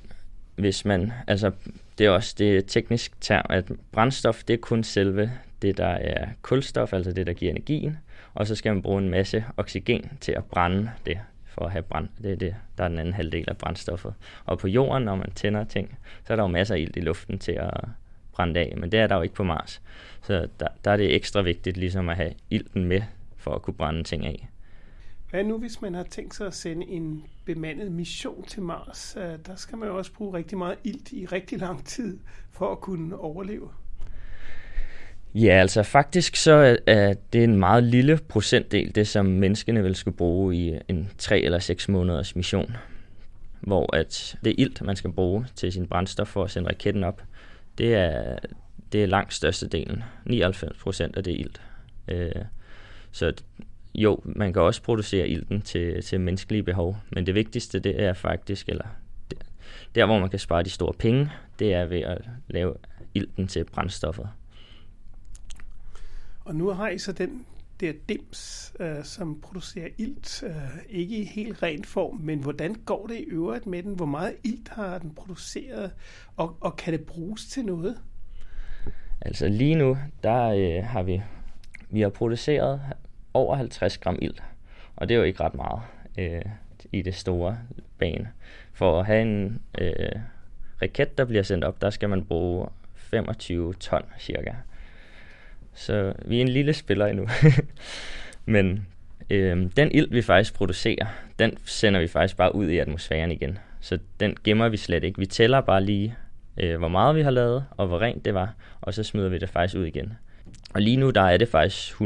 hvis 0.56 0.84
man, 0.84 1.12
altså 1.26 1.50
det 1.98 2.06
er 2.06 2.10
også 2.10 2.34
det 2.38 2.66
teknisk 2.66 3.20
term, 3.20 3.46
at 3.50 3.72
brændstof, 3.92 4.44
det 4.44 4.54
er 4.54 4.58
kun 4.58 4.84
selve 4.84 5.32
det, 5.62 5.76
der 5.76 5.86
er 5.86 6.28
kulstof, 6.42 6.92
altså 6.92 7.12
det, 7.12 7.26
der 7.26 7.32
giver 7.32 7.50
energien, 7.50 7.98
og 8.34 8.46
så 8.46 8.54
skal 8.54 8.72
man 8.72 8.82
bruge 8.82 9.02
en 9.02 9.10
masse 9.10 9.44
oxygen 9.56 10.12
til 10.20 10.32
at 10.32 10.44
brænde 10.44 10.90
det, 11.06 11.18
for 11.46 11.64
at 11.64 11.72
have 11.72 11.82
brand. 11.82 12.08
Det 12.22 12.32
er 12.32 12.36
det, 12.36 12.54
der 12.78 12.84
er 12.84 12.88
den 12.88 12.98
anden 12.98 13.14
halvdel 13.14 13.44
af 13.48 13.56
brændstoffet. 13.56 14.14
Og 14.44 14.58
på 14.58 14.68
jorden, 14.68 15.02
når 15.02 15.16
man 15.16 15.30
tænder 15.30 15.64
ting, 15.64 15.98
så 16.26 16.32
er 16.32 16.36
der 16.36 16.42
jo 16.42 16.48
masser 16.48 16.74
af 16.74 16.78
ild 16.78 16.96
i 16.96 17.00
luften 17.00 17.38
til 17.38 17.52
at 17.52 17.70
brænde 18.32 18.60
af, 18.60 18.74
men 18.76 18.92
det 18.92 19.00
er 19.00 19.06
der 19.06 19.16
jo 19.16 19.22
ikke 19.22 19.34
på 19.34 19.44
Mars. 19.44 19.82
Så 20.22 20.48
der, 20.60 20.68
der 20.84 20.90
er 20.90 20.96
det 20.96 21.14
ekstra 21.14 21.42
vigtigt 21.42 21.76
ligesom 21.76 22.08
at 22.08 22.16
have 22.16 22.32
ilten 22.50 22.84
med, 22.84 23.02
for 23.36 23.54
at 23.54 23.62
kunne 23.62 23.74
brænde 23.74 24.02
ting 24.02 24.26
af. 24.26 24.48
Hvad 25.34 25.44
nu, 25.44 25.58
hvis 25.58 25.82
man 25.82 25.94
har 25.94 26.02
tænkt 26.02 26.34
sig 26.34 26.46
at 26.46 26.54
sende 26.54 26.86
en 26.86 27.24
bemandet 27.44 27.92
mission 27.92 28.44
til 28.44 28.62
Mars? 28.62 29.16
Øh, 29.18 29.38
der 29.46 29.56
skal 29.56 29.78
man 29.78 29.88
jo 29.88 29.96
også 29.98 30.12
bruge 30.12 30.36
rigtig 30.36 30.58
meget 30.58 30.76
ilt 30.84 31.12
i 31.12 31.26
rigtig 31.26 31.58
lang 31.58 31.86
tid 31.86 32.18
for 32.50 32.72
at 32.72 32.80
kunne 32.80 33.18
overleve. 33.18 33.68
Ja, 35.34 35.50
altså 35.60 35.82
faktisk 35.82 36.36
så 36.36 36.78
er 36.86 37.14
det 37.32 37.44
en 37.44 37.56
meget 37.56 37.84
lille 37.84 38.18
procentdel, 38.28 38.94
det 38.94 39.08
som 39.08 39.26
menneskene 39.26 39.82
vil 39.82 39.94
skulle 39.94 40.16
bruge 40.16 40.56
i 40.56 40.78
en 40.88 41.10
3 41.18 41.40
eller 41.40 41.58
6 41.58 41.88
måneders 41.88 42.36
mission. 42.36 42.76
Hvor 43.60 43.96
at 43.96 44.36
det 44.44 44.54
ilt, 44.58 44.82
man 44.82 44.96
skal 44.96 45.12
bruge 45.12 45.46
til 45.56 45.72
sin 45.72 45.86
brændstof 45.86 46.28
for 46.28 46.44
at 46.44 46.50
sende 46.50 46.68
raketten 46.68 47.04
op, 47.04 47.22
det 47.78 47.94
er, 47.94 48.38
det 48.92 49.02
er 49.02 49.06
langt 49.06 49.34
størstedelen. 49.34 50.02
99 50.24 50.78
procent 50.78 51.16
af 51.16 51.24
det 51.24 51.32
ilt. 51.32 51.60
Øh, 52.08 52.32
så 53.12 53.32
jo, 53.94 54.20
man 54.24 54.52
kan 54.52 54.62
også 54.62 54.82
producere 54.82 55.28
ilten 55.28 55.60
til, 55.60 56.02
til 56.02 56.20
menneskelige 56.20 56.62
behov, 56.62 56.96
men 57.10 57.26
det 57.26 57.34
vigtigste 57.34 57.78
det 57.78 58.02
er 58.02 58.12
faktisk, 58.12 58.68
eller 58.68 58.86
der 59.94 60.06
hvor 60.06 60.18
man 60.18 60.30
kan 60.30 60.38
spare 60.38 60.62
de 60.62 60.70
store 60.70 60.92
penge, 60.92 61.30
det 61.58 61.74
er 61.74 61.84
ved 61.84 62.00
at 62.00 62.30
lave 62.48 62.74
ilten 63.14 63.46
til 63.46 63.64
brændstoffet. 63.64 64.28
Og 66.44 66.54
nu 66.54 66.68
har 66.68 66.88
I 66.88 66.98
så 66.98 67.12
den 67.12 67.46
der 67.80 67.92
dims, 68.08 68.72
øh, 68.80 69.04
som 69.04 69.40
producerer 69.40 69.88
ilt, 69.98 70.42
øh, 70.46 70.52
ikke 70.88 71.16
i 71.16 71.24
helt 71.24 71.62
ren 71.62 71.84
form, 71.84 72.16
men 72.16 72.38
hvordan 72.38 72.74
går 72.74 73.06
det 73.06 73.16
i 73.16 73.24
øvrigt 73.24 73.66
med 73.66 73.82
den? 73.82 73.94
Hvor 73.94 74.06
meget 74.06 74.34
ilt 74.44 74.68
har 74.68 74.98
den 74.98 75.14
produceret, 75.14 75.92
og, 76.36 76.56
og 76.60 76.76
kan 76.76 76.92
det 76.92 77.06
bruges 77.06 77.46
til 77.46 77.64
noget? 77.64 77.98
Altså 79.20 79.48
lige 79.48 79.74
nu, 79.74 79.96
der 80.22 80.44
øh, 80.44 80.84
har 80.84 81.02
vi, 81.02 81.22
vi 81.90 82.00
har 82.00 82.08
produceret 82.08 82.80
over 83.34 83.56
50 83.56 83.98
gram 83.98 84.18
ilt, 84.22 84.42
og 84.96 85.08
det 85.08 85.14
er 85.14 85.18
jo 85.18 85.24
ikke 85.24 85.40
ret 85.40 85.54
meget 85.54 85.80
øh, 86.18 86.42
i 86.92 87.02
det 87.02 87.14
store 87.14 87.58
bane. 87.98 88.28
For 88.72 89.00
at 89.00 89.06
have 89.06 89.22
en 89.22 89.60
øh, 89.78 90.20
raket, 90.82 91.18
der 91.18 91.24
bliver 91.24 91.42
sendt 91.42 91.64
op, 91.64 91.80
der 91.80 91.90
skal 91.90 92.08
man 92.08 92.24
bruge 92.24 92.68
25 92.94 93.74
ton 93.74 94.02
cirka. 94.18 94.52
Så 95.74 96.12
vi 96.24 96.36
er 96.36 96.40
en 96.40 96.48
lille 96.48 96.72
spiller 96.72 97.06
endnu. 97.06 97.28
Men 98.46 98.86
øh, 99.30 99.70
den 99.76 99.92
ild, 99.92 100.10
vi 100.10 100.22
faktisk 100.22 100.54
producerer, 100.54 101.06
den 101.38 101.58
sender 101.64 102.00
vi 102.00 102.06
faktisk 102.06 102.36
bare 102.36 102.54
ud 102.54 102.68
i 102.68 102.78
atmosfæren 102.78 103.32
igen. 103.32 103.58
Så 103.80 103.98
den 104.20 104.36
gemmer 104.44 104.68
vi 104.68 104.76
slet 104.76 105.04
ikke. 105.04 105.18
Vi 105.18 105.26
tæller 105.26 105.60
bare 105.60 105.84
lige, 105.84 106.16
øh, 106.56 106.78
hvor 106.78 106.88
meget 106.88 107.16
vi 107.16 107.22
har 107.22 107.30
lavet, 107.30 107.64
og 107.70 107.86
hvor 107.86 108.00
rent 108.00 108.24
det 108.24 108.34
var, 108.34 108.54
og 108.80 108.94
så 108.94 109.02
smider 109.02 109.28
vi 109.28 109.38
det 109.38 109.48
faktisk 109.48 109.76
ud 109.76 109.84
igen. 109.84 110.12
Og 110.74 110.82
lige 110.82 110.96
nu, 110.96 111.10
der 111.10 111.20
er 111.20 111.36
det 111.36 111.48
faktisk 111.48 111.94
100% 111.94 111.96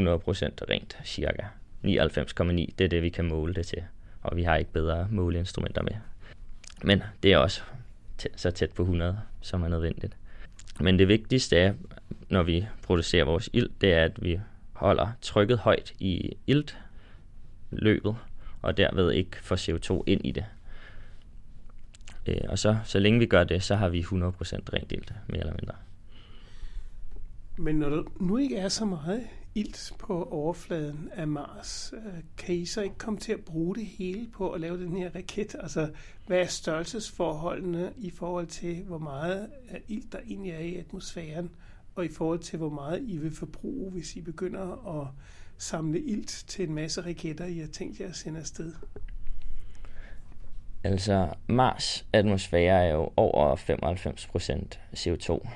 rent, 0.69 0.97
cirka. 1.05 1.43
99,9, 1.85 2.73
det 2.77 2.81
er 2.81 2.87
det, 2.87 3.01
vi 3.01 3.09
kan 3.09 3.25
måle 3.25 3.53
det 3.53 3.65
til. 3.65 3.83
Og 4.21 4.37
vi 4.37 4.43
har 4.43 4.55
ikke 4.55 4.71
bedre 4.71 5.07
måleinstrumenter 5.11 5.81
med. 5.81 5.91
Men 6.83 7.03
det 7.23 7.33
er 7.33 7.37
også 7.37 7.61
så 8.35 8.51
tæt 8.51 8.71
på 8.71 8.81
100, 8.81 9.19
som 9.41 9.63
er 9.63 9.67
nødvendigt. 9.67 10.17
Men 10.79 10.99
det 10.99 11.07
vigtigste 11.07 11.57
er, 11.57 11.73
når 12.29 12.43
vi 12.43 12.65
producerer 12.83 13.25
vores 13.25 13.49
ild, 13.53 13.69
det 13.81 13.93
er, 13.93 14.03
at 14.03 14.23
vi 14.23 14.39
holder 14.73 15.07
trykket 15.21 15.57
højt 15.57 15.93
i 15.99 16.37
iltløbet, 16.47 18.15
og 18.61 18.77
derved 18.77 19.11
ikke 19.11 19.37
får 19.41 19.55
CO2 19.55 20.03
ind 20.05 20.21
i 20.25 20.31
det. 20.31 20.45
Øh, 22.27 22.41
og 22.49 22.59
så, 22.59 22.77
så 22.85 22.99
længe 22.99 23.19
vi 23.19 23.25
gør 23.25 23.43
det, 23.43 23.63
så 23.63 23.75
har 23.75 23.89
vi 23.89 24.01
100% 24.01 24.11
rent 24.13 24.91
ilt, 24.91 25.13
mere 25.27 25.39
eller 25.39 25.53
mindre. 25.53 25.75
Men 27.59 27.75
når 27.75 27.89
der 27.89 28.03
nu 28.19 28.37
ikke 28.37 28.57
er 28.57 28.69
så 28.69 28.85
meget 28.85 29.27
ilt 29.55 29.93
på 29.99 30.23
overfladen 30.23 31.09
af 31.13 31.27
Mars, 31.27 31.93
øh, 31.97 32.13
kan 32.37 32.55
I 32.55 32.65
så 32.65 32.81
ikke 32.81 32.97
komme 32.97 33.19
til 33.19 33.33
at 33.33 33.39
bruge 33.39 33.75
det 33.75 33.85
hele 33.85 34.27
på 34.33 34.51
at 34.51 34.61
lave 34.61 34.83
den 34.83 34.97
her 34.97 35.15
raket? 35.15 35.55
Altså, 35.59 35.91
hvad 36.27 36.37
er 36.37 36.45
størrelsesforholdene 36.45 37.93
i 37.97 38.09
forhold 38.09 38.47
til, 38.47 38.83
hvor 38.83 38.97
meget 38.97 39.49
ilt 39.87 40.11
der 40.13 40.19
egentlig 40.19 40.51
er 40.51 40.59
i 40.59 40.75
atmosfæren, 40.75 41.49
og 41.95 42.05
i 42.05 42.07
forhold 42.07 42.39
til, 42.39 42.57
hvor 42.57 42.69
meget 42.69 43.03
I 43.07 43.17
vil 43.17 43.35
forbruge, 43.35 43.91
hvis 43.91 44.15
I 44.15 44.21
begynder 44.21 44.99
at 45.01 45.07
samle 45.57 46.01
ilt 46.01 46.43
til 46.47 46.67
en 46.67 46.75
masse 46.75 47.01
raketter, 47.01 47.45
I 47.45 47.57
har 47.57 47.67
tænkt 47.67 47.99
jer 47.99 48.07
at 48.07 48.15
sende 48.15 48.39
afsted? 48.39 48.73
Altså, 50.83 51.29
Mars 51.47 52.05
atmosfære 52.13 52.85
er 52.85 52.93
jo 52.93 53.11
over 53.17 53.55
95% 53.55 54.79
CO2, 54.93 55.49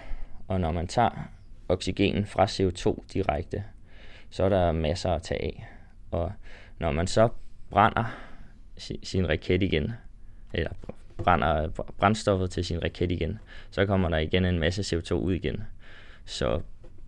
og 0.47 0.59
når 0.59 0.71
man 0.71 0.87
tager 0.87 1.29
oxygen 1.69 2.25
fra 2.25 2.45
CO2 2.45 3.03
direkte, 3.13 3.63
så 4.29 4.43
er 4.43 4.49
der 4.49 4.71
masser 4.71 5.09
at 5.09 5.23
tage 5.23 5.43
af. 5.43 5.67
Og 6.11 6.31
når 6.79 6.91
man 6.91 7.07
så 7.07 7.29
brænder 7.69 8.03
sin 9.03 9.29
raket 9.29 9.63
igen, 9.63 9.93
eller 10.53 10.71
brænder 11.17 11.69
brændstoffet 11.97 12.51
til 12.51 12.65
sin 12.65 12.83
raket 12.83 13.11
igen, 13.11 13.39
så 13.71 13.85
kommer 13.85 14.09
der 14.09 14.17
igen 14.17 14.45
en 14.45 14.59
masse 14.59 14.97
CO2 14.97 15.13
ud 15.13 15.33
igen. 15.33 15.63
Så 16.25 16.61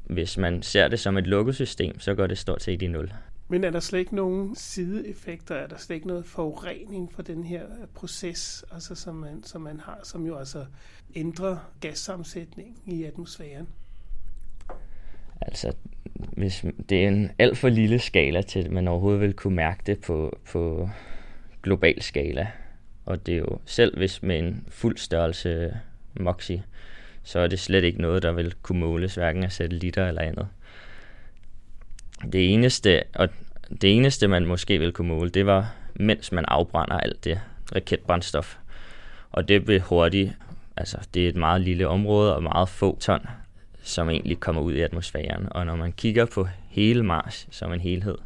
hvis 0.03 0.37
man 0.37 0.61
ser 0.61 0.87
det 0.87 0.99
som 0.99 1.17
et 1.17 1.27
lukket 1.27 1.55
system, 1.55 1.99
så 1.99 2.15
går 2.15 2.27
det 2.27 2.37
stort 2.37 2.63
set 2.63 2.81
i 2.81 2.87
nul. 2.87 3.13
Men 3.47 3.63
er 3.63 3.69
der 3.69 3.79
slet 3.79 3.99
ikke 3.99 4.15
nogen 4.15 4.55
sideeffekter? 4.55 5.55
Er 5.55 5.67
der 5.67 5.77
slet 5.77 5.95
ikke 5.95 6.07
noget 6.07 6.25
forurening 6.25 7.13
for 7.13 7.21
den 7.21 7.43
her 7.43 7.63
proces, 7.93 8.65
altså 8.71 8.95
som, 8.95 9.15
man, 9.15 9.43
som 9.43 9.61
man 9.61 9.79
har, 9.79 9.99
som 10.03 10.25
jo 10.25 10.37
altså 10.37 10.65
ændrer 11.15 11.57
gassammensætningen 11.81 12.77
i 12.85 13.03
atmosfæren? 13.03 13.67
Altså, 15.41 15.73
hvis 16.13 16.65
det 16.89 17.03
er 17.03 17.07
en 17.07 17.31
alt 17.39 17.57
for 17.57 17.69
lille 17.69 17.99
skala 17.99 18.41
til, 18.41 18.59
at 18.59 18.71
man 18.71 18.87
overhovedet 18.87 19.21
vil 19.21 19.33
kunne 19.33 19.55
mærke 19.55 19.81
det 19.85 20.01
på, 20.01 20.39
på 20.51 20.89
global 21.63 22.01
skala. 22.01 22.47
Og 23.05 23.25
det 23.25 23.33
er 23.33 23.37
jo 23.37 23.59
selv 23.65 23.97
hvis 23.97 24.23
med 24.23 24.39
en 24.39 24.63
fuld 24.69 24.97
størrelse 24.97 25.77
Moxie, 26.19 26.63
så 27.23 27.39
er 27.39 27.47
det 27.47 27.59
slet 27.59 27.83
ikke 27.83 28.01
noget, 28.01 28.23
der 28.23 28.31
vil 28.31 28.53
kunne 28.61 28.79
måles, 28.79 29.15
hverken 29.15 29.43
af 29.43 29.51
satellitter 29.51 30.07
eller 30.07 30.21
andet. 30.21 30.47
Det 32.31 32.53
eneste, 32.53 33.03
og 33.15 33.29
det 33.81 33.97
eneste, 33.97 34.27
man 34.27 34.45
måske 34.45 34.79
vil 34.79 34.91
kunne 34.91 35.07
måle, 35.07 35.29
det 35.29 35.45
var, 35.45 35.75
mens 35.93 36.31
man 36.31 36.45
afbrænder 36.47 36.99
alt 36.99 37.23
det 37.23 37.39
raketbrændstof. 37.75 38.57
Og 39.31 39.47
det 39.47 39.67
vil 39.67 39.81
hurtigt, 39.81 40.33
altså 40.77 40.97
det 41.13 41.25
er 41.25 41.29
et 41.29 41.35
meget 41.35 41.61
lille 41.61 41.87
område 41.87 42.35
og 42.35 42.43
meget 42.43 42.69
få 42.69 42.97
ton, 42.99 43.27
som 43.85 44.09
egentlig 44.09 44.39
kommer 44.39 44.61
ud 44.61 44.73
i 44.73 44.81
atmosfæren. 44.81 45.47
Og 45.51 45.65
når 45.65 45.75
man 45.75 45.91
kigger 45.91 46.25
på 46.25 46.47
hele 46.69 47.03
Mars 47.03 47.47
som 47.51 47.73
en 47.73 47.79
helhed, 47.79 48.17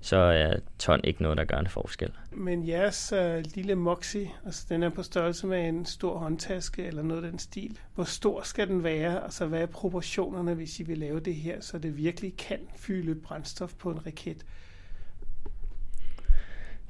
så 0.00 0.16
er 0.16 0.56
ton 0.78 1.00
ikke 1.04 1.22
noget, 1.22 1.38
der 1.38 1.44
gør 1.44 1.58
en 1.58 1.66
forskel. 1.66 2.10
Men 2.32 2.68
jeres 2.68 3.12
uh, 3.16 3.42
lille 3.54 3.74
Moxie, 3.74 4.30
altså 4.44 4.66
den 4.68 4.82
er 4.82 4.88
på 4.88 5.02
størrelse 5.02 5.46
med 5.46 5.68
en 5.68 5.86
stor 5.86 6.18
håndtaske 6.18 6.84
eller 6.84 7.02
noget 7.02 7.24
af 7.24 7.30
den 7.30 7.38
stil. 7.38 7.78
Hvor 7.94 8.04
stor 8.04 8.42
skal 8.42 8.68
den 8.68 8.84
være? 8.84 9.24
Altså 9.24 9.46
hvad 9.46 9.60
er 9.60 9.66
proportionerne, 9.66 10.54
hvis 10.54 10.80
I 10.80 10.82
vil 10.82 10.98
lave 10.98 11.20
det 11.20 11.34
her, 11.34 11.60
så 11.60 11.78
det 11.78 11.96
virkelig 11.96 12.36
kan 12.36 12.58
fylde 12.76 13.14
brændstof 13.14 13.74
på 13.74 13.90
en 13.90 14.06
raket? 14.06 14.44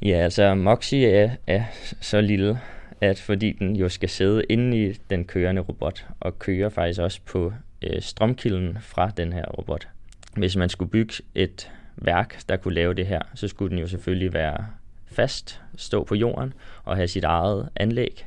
Ja, 0.03 0.17
altså 0.17 0.55
Moxie 0.55 1.11
er, 1.11 1.31
er 1.47 1.65
så 2.01 2.21
lille, 2.21 2.61
at 3.01 3.19
fordi 3.19 3.53
den 3.53 3.77
jo 3.77 3.89
skal 3.89 4.09
sidde 4.09 4.45
inde 4.49 4.87
i 4.87 4.93
den 4.93 5.25
kørende 5.25 5.63
robot, 5.63 6.07
og 6.21 6.39
køre 6.39 6.71
faktisk 6.71 7.01
også 7.01 7.21
på 7.27 7.53
øh, 7.83 8.03
strømkilden 8.03 8.79
fra 8.81 9.11
den 9.11 9.33
her 9.33 9.45
robot. 9.45 9.89
Hvis 10.37 10.57
man 10.57 10.69
skulle 10.69 10.91
bygge 10.91 11.15
et 11.35 11.71
værk, 11.97 12.41
der 12.49 12.57
kunne 12.57 12.75
lave 12.75 12.95
det 12.95 13.07
her, 13.07 13.23
så 13.35 13.49
skulle 13.49 13.71
den 13.71 13.79
jo 13.79 13.89
selvfølgelig 13.89 14.33
være 14.33 14.67
fast, 15.07 15.61
stå 15.77 16.05
på 16.05 16.15
jorden 16.15 16.53
og 16.85 16.97
have 16.97 17.09
sit 17.09 17.25
eget 17.25 17.69
anlæg. 17.77 18.27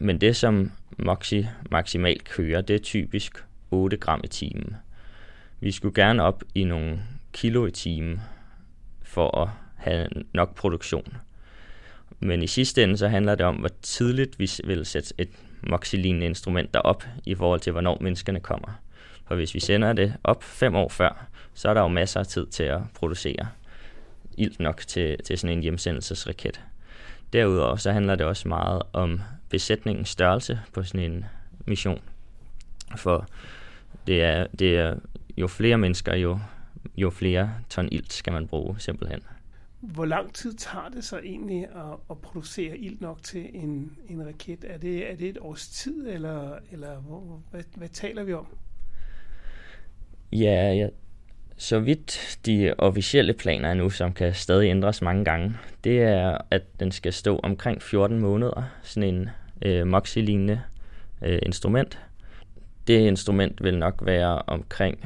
Men 0.00 0.20
det, 0.20 0.36
som 0.36 0.72
Moxie 0.98 1.50
maksimalt 1.70 2.24
kører, 2.24 2.60
det 2.60 2.76
er 2.76 2.80
typisk 2.80 3.44
8 3.70 3.96
gram 3.96 4.20
i 4.24 4.28
timen. 4.28 4.76
Vi 5.60 5.72
skulle 5.72 5.94
gerne 5.94 6.22
op 6.22 6.42
i 6.54 6.64
nogle 6.64 7.02
kilo 7.32 7.66
i 7.66 7.70
timen 7.70 8.20
for 9.02 9.38
at 9.38 9.48
have 9.76 10.08
nok 10.32 10.54
produktion. 10.54 11.16
Men 12.20 12.42
i 12.42 12.46
sidste 12.46 12.82
ende 12.82 12.96
så 12.96 13.08
handler 13.08 13.34
det 13.34 13.46
om, 13.46 13.56
hvor 13.56 13.70
tidligt 13.82 14.38
vi 14.38 14.50
vil 14.64 14.86
sætte 14.86 15.14
et 15.18 15.28
moxilin 15.62 16.22
instrument 16.22 16.74
derop 16.74 17.04
i 17.26 17.34
forhold 17.34 17.60
til, 17.60 17.72
hvornår 17.72 17.98
menneskerne 18.00 18.40
kommer. 18.40 18.80
For 19.26 19.34
hvis 19.34 19.54
vi 19.54 19.60
sender 19.60 19.92
det 19.92 20.14
op 20.24 20.42
fem 20.42 20.74
år 20.74 20.88
før, 20.88 21.26
så 21.54 21.68
er 21.68 21.74
der 21.74 21.80
jo 21.80 21.88
masser 21.88 22.20
af 22.20 22.26
tid 22.26 22.46
til 22.46 22.62
at 22.62 22.80
producere 22.94 23.48
ilt 24.38 24.60
nok 24.60 24.82
til, 24.86 25.16
til 25.24 25.38
sådan 25.38 25.56
en 25.56 25.62
hjemsendelsesraket. 25.62 26.60
Derudover 27.32 27.76
så 27.76 27.92
handler 27.92 28.14
det 28.14 28.26
også 28.26 28.48
meget 28.48 28.82
om 28.92 29.20
besætningens 29.48 30.08
størrelse 30.08 30.60
på 30.72 30.82
sådan 30.82 31.12
en 31.12 31.24
mission. 31.66 32.00
For 32.96 33.26
det 34.06 34.22
er, 34.22 34.46
det 34.58 34.78
er 34.78 34.94
jo 35.36 35.46
flere 35.46 35.78
mennesker, 35.78 36.14
jo, 36.14 36.38
jo 36.96 37.10
flere 37.10 37.54
ton 37.70 37.88
ilt 37.92 38.12
skal 38.12 38.32
man 38.32 38.48
bruge 38.48 38.76
simpelthen. 38.78 39.20
Hvor 39.80 40.04
lang 40.04 40.34
tid 40.34 40.54
tager 40.54 40.88
det 40.88 41.04
så 41.04 41.18
egentlig 41.18 41.62
at, 41.64 41.96
at 42.10 42.18
producere 42.18 42.78
ild 42.78 43.00
nok 43.00 43.22
til 43.22 43.50
en, 43.52 43.96
en 44.08 44.26
raket? 44.26 44.64
Er 44.68 44.78
det, 44.78 45.10
er 45.10 45.16
det 45.16 45.28
et 45.28 45.38
års 45.40 45.68
tid, 45.68 46.08
eller, 46.08 46.58
eller 46.72 46.96
hvor, 46.96 47.42
hvad, 47.50 47.62
hvad 47.76 47.88
taler 47.88 48.24
vi 48.24 48.32
om? 48.32 48.46
Ja, 50.32 50.72
ja, 50.72 50.88
så 51.56 51.78
vidt 51.78 52.38
de 52.46 52.74
officielle 52.78 53.32
planer 53.32 53.68
er 53.68 53.74
nu, 53.74 53.90
som 53.90 54.12
kan 54.12 54.34
stadig 54.34 54.70
ændres 54.70 55.02
mange 55.02 55.24
gange, 55.24 55.56
det 55.84 56.02
er, 56.02 56.38
at 56.50 56.62
den 56.80 56.92
skal 56.92 57.12
stå 57.12 57.40
omkring 57.42 57.82
14 57.82 58.18
måneder, 58.18 58.62
sådan 58.82 59.14
en 59.14 59.28
øh, 59.62 59.86
Moxie-lignende 59.86 60.60
øh, 61.22 61.38
instrument. 61.42 61.98
Det 62.86 62.98
instrument 62.98 63.64
vil 63.64 63.78
nok 63.78 64.02
være 64.02 64.42
omkring 64.46 65.04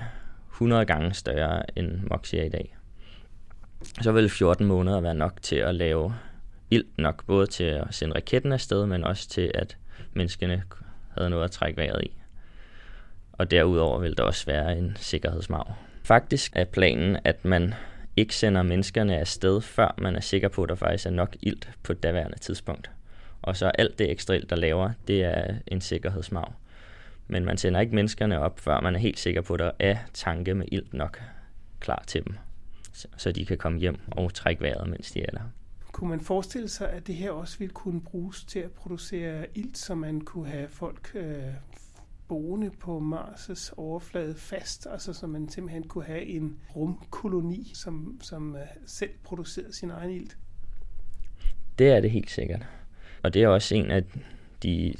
100 0.53 0.85
gange 0.85 1.15
større 1.15 1.79
end 1.79 2.01
Moxie 2.11 2.41
er 2.41 2.45
i 2.45 2.49
dag 2.49 2.77
så 4.01 4.13
vil 4.13 4.31
14 4.31 4.67
måneder 4.67 5.01
være 5.01 5.15
nok 5.15 5.43
til 5.43 5.57
at 5.57 5.75
lave 5.75 6.15
ild 6.71 6.85
nok, 6.99 7.25
både 7.27 7.47
til 7.47 7.65
at 7.65 7.87
sende 7.91 8.15
raketten 8.15 8.53
afsted, 8.53 8.87
men 8.87 9.05
også 9.05 9.29
til, 9.29 9.51
at 9.55 9.77
menneskene 10.13 10.63
havde 11.19 11.31
noget 11.31 11.45
at 11.45 11.51
trække 11.51 11.77
vejret 11.77 12.03
i. 12.03 12.13
Og 13.33 13.51
derudover 13.51 13.99
vil 13.99 14.17
der 14.17 14.23
også 14.23 14.47
være 14.47 14.79
en 14.79 14.97
sikkerhedsmarv. 14.97 15.73
Faktisk 16.05 16.53
er 16.57 16.65
planen, 16.65 17.17
at 17.25 17.45
man 17.45 17.75
ikke 18.17 18.37
sender 18.37 18.63
menneskerne 18.63 19.19
afsted, 19.19 19.61
før 19.61 19.95
man 19.99 20.17
er 20.17 20.21
sikker 20.21 20.49
på, 20.49 20.63
at 20.63 20.69
der 20.69 20.75
faktisk 20.75 21.07
er 21.07 21.11
nok 21.11 21.37
ilt 21.43 21.71
på 21.83 21.93
et 21.93 22.03
daværende 22.03 22.39
tidspunkt. 22.39 22.91
Og 23.43 23.57
så 23.57 23.67
alt 23.67 23.99
det 23.99 24.11
ekstra 24.11 24.35
ild, 24.35 24.47
der 24.47 24.57
laver, 24.57 24.91
det 25.09 25.25
er 25.25 25.55
en 25.67 25.81
sikkerhedsmarv. 25.81 26.53
Men 27.29 27.45
man 27.45 27.57
sender 27.57 27.81
ikke 27.81 27.95
menneskerne 27.95 28.41
op, 28.41 28.61
før 28.61 28.81
man 28.81 28.95
er 28.95 28.99
helt 28.99 29.19
sikker 29.19 29.41
på, 29.41 29.55
at 29.55 29.61
der 29.61 29.71
er 29.79 29.97
tanke 30.15 30.55
med 30.55 30.67
ilt 30.73 30.95
nok 30.95 31.23
klar 31.81 32.05
til 32.07 32.25
dem 32.25 32.37
så 33.17 33.33
de 33.33 33.47
kan 33.47 33.59
komme 33.59 33.79
hjem 33.79 33.99
og 34.11 34.35
trække 34.35 34.63
vejret, 34.63 34.89
mens 34.89 35.11
de 35.11 35.23
er 35.23 35.31
der. 35.31 35.41
Kunne 35.93 36.11
man 36.11 36.21
forestille 36.21 36.69
sig, 36.69 36.91
at 36.91 37.07
det 37.07 37.15
her 37.15 37.31
også 37.31 37.59
ville 37.59 37.75
kunne 37.75 38.01
bruges 38.01 38.45
til 38.45 38.59
at 38.59 38.71
producere 38.71 39.47
ilt, 39.55 39.79
så 39.79 39.95
man 39.95 40.21
kunne 40.21 40.49
have 40.49 40.69
folk 40.69 41.11
øh, 41.15 41.43
boende 42.29 42.71
på 42.71 42.99
Mars' 42.99 43.75
overflade 43.77 44.35
fast, 44.35 44.87
altså 44.91 45.13
så 45.13 45.27
man 45.27 45.49
simpelthen 45.49 45.89
kunne 45.89 46.05
have 46.05 46.25
en 46.25 46.57
rumkoloni, 46.77 47.73
som, 47.75 48.19
som 48.23 48.57
øh, 48.57 48.63
selv 48.87 49.11
producerede 49.25 49.77
sin 49.77 49.91
egen 49.91 50.11
ilt? 50.11 50.37
Det 51.79 51.89
er 51.89 52.01
det 52.01 52.11
helt 52.11 52.31
sikkert. 52.31 52.67
Og 53.23 53.35
det 53.35 53.43
er 53.43 53.49
også 53.49 53.75
en 53.75 53.91
af 53.91 54.03
de, 54.63 54.95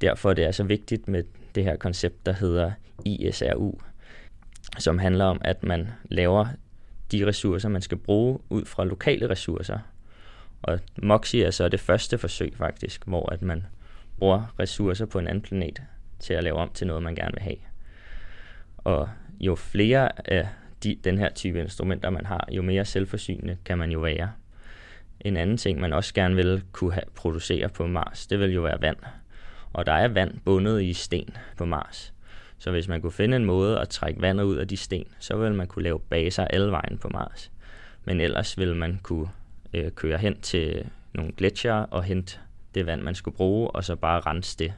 derfor 0.00 0.32
det 0.32 0.44
er 0.44 0.52
så 0.52 0.64
vigtigt 0.64 1.08
med 1.08 1.24
det 1.54 1.64
her 1.64 1.76
koncept, 1.76 2.26
der 2.26 2.32
hedder 2.32 2.72
ISRU, 3.04 3.74
som 4.78 4.98
handler 4.98 5.24
om, 5.24 5.40
at 5.44 5.62
man 5.62 5.88
laver 6.04 6.46
de 7.12 7.26
ressourcer, 7.26 7.68
man 7.68 7.82
skal 7.82 7.98
bruge 7.98 8.38
ud 8.48 8.64
fra 8.64 8.84
lokale 8.84 9.30
ressourcer. 9.30 9.78
Og 10.62 10.80
Moxie 11.02 11.44
er 11.44 11.50
så 11.50 11.68
det 11.68 11.80
første 11.80 12.18
forsøg 12.18 12.52
faktisk, 12.56 13.04
hvor 13.06 13.32
at 13.32 13.42
man 13.42 13.66
bruger 14.18 14.54
ressourcer 14.58 15.06
på 15.06 15.18
en 15.18 15.28
anden 15.28 15.42
planet 15.42 15.82
til 16.18 16.34
at 16.34 16.44
lave 16.44 16.56
om 16.56 16.70
til 16.74 16.86
noget, 16.86 17.02
man 17.02 17.14
gerne 17.14 17.32
vil 17.32 17.42
have. 17.42 17.56
Og 18.76 19.08
jo 19.40 19.54
flere 19.54 20.30
af 20.32 20.48
de, 20.82 20.96
den 21.04 21.18
her 21.18 21.30
type 21.30 21.60
instrumenter, 21.60 22.10
man 22.10 22.26
har, 22.26 22.48
jo 22.52 22.62
mere 22.62 22.84
selvforsynende 22.84 23.56
kan 23.64 23.78
man 23.78 23.90
jo 23.90 24.00
være. 24.00 24.32
En 25.20 25.36
anden 25.36 25.56
ting, 25.56 25.80
man 25.80 25.92
også 25.92 26.14
gerne 26.14 26.34
vil 26.34 26.62
kunne 26.72 26.92
have, 26.92 27.04
producere 27.14 27.68
på 27.68 27.86
Mars, 27.86 28.26
det 28.26 28.40
vil 28.40 28.54
jo 28.54 28.60
være 28.60 28.80
vand. 28.80 28.96
Og 29.72 29.86
der 29.86 29.92
er 29.92 30.08
vand 30.08 30.38
bundet 30.44 30.82
i 30.82 30.92
sten 30.92 31.36
på 31.56 31.64
Mars. 31.64 32.14
Så 32.58 32.70
hvis 32.70 32.88
man 32.88 33.00
kunne 33.00 33.12
finde 33.12 33.36
en 33.36 33.44
måde 33.44 33.80
at 33.80 33.88
trække 33.88 34.22
vandet 34.22 34.44
ud 34.44 34.56
af 34.56 34.68
de 34.68 34.76
sten, 34.76 35.06
så 35.18 35.36
ville 35.36 35.56
man 35.56 35.66
kunne 35.66 35.82
lave 35.82 36.00
baser 36.00 36.44
alle 36.44 36.70
vejen 36.70 36.98
på 36.98 37.08
Mars. 37.08 37.50
Men 38.04 38.20
ellers 38.20 38.58
ville 38.58 38.76
man 38.76 39.00
kunne 39.02 39.28
øh, 39.74 39.90
køre 39.90 40.18
hen 40.18 40.40
til 40.40 40.90
nogle 41.14 41.32
gletsjer 41.32 41.74
og 41.74 42.04
hente 42.04 42.38
det 42.74 42.86
vand, 42.86 43.02
man 43.02 43.14
skulle 43.14 43.36
bruge, 43.36 43.70
og 43.70 43.84
så 43.84 43.96
bare 43.96 44.20
rense 44.20 44.58
det. 44.58 44.72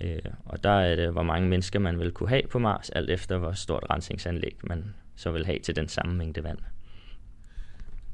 Øh, 0.00 0.32
og 0.44 0.64
der 0.64 0.70
er 0.70 0.96
det, 0.96 1.12
hvor 1.12 1.22
mange 1.22 1.48
mennesker 1.48 1.78
man 1.78 1.98
vil 1.98 2.12
kunne 2.12 2.28
have 2.28 2.42
på 2.50 2.58
Mars, 2.58 2.90
alt 2.90 3.10
efter 3.10 3.38
hvor 3.38 3.52
stort 3.52 3.86
rensningsanlæg 3.90 4.56
man 4.64 4.94
så 5.16 5.32
vil 5.32 5.46
have 5.46 5.58
til 5.58 5.76
den 5.76 5.88
samme 5.88 6.14
mængde 6.14 6.44
vand. 6.44 6.58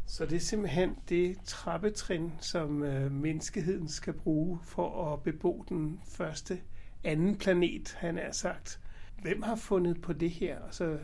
Så 0.07 0.27
det 0.27 0.37
er 0.37 0.41
simpelthen 0.41 0.97
det 1.09 1.37
trappetrin, 1.45 2.33
som 2.41 2.83
øh, 2.83 3.13
menneskeheden 3.13 3.89
skal 3.89 4.13
bruge 4.13 4.59
for 4.65 5.13
at 5.13 5.23
bebo 5.23 5.65
den 5.69 6.01
første 6.09 6.59
anden 7.05 7.37
planet, 7.37 7.97
han 7.99 8.19
er 8.19 8.33
sagt. 8.33 8.81
Hvem 9.23 9.43
har 9.43 9.57
fundet 9.57 10.03
på 10.03 10.13
det 10.13 10.31
her? 10.31 10.59
Altså, 10.65 10.99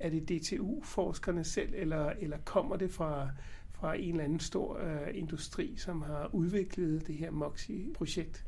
er 0.00 0.10
det 0.10 0.28
DTU-forskerne 0.28 1.44
selv, 1.44 1.68
eller, 1.74 2.12
eller 2.20 2.36
kommer 2.44 2.76
det 2.76 2.90
fra, 2.90 3.28
fra 3.72 3.94
en 3.94 4.10
eller 4.10 4.24
anden 4.24 4.40
stor 4.40 4.78
øh, 4.78 5.08
industri, 5.14 5.74
som 5.76 6.02
har 6.02 6.30
udviklet 6.32 7.06
det 7.06 7.14
her 7.14 7.30
MOXIE-projekt? 7.30 8.44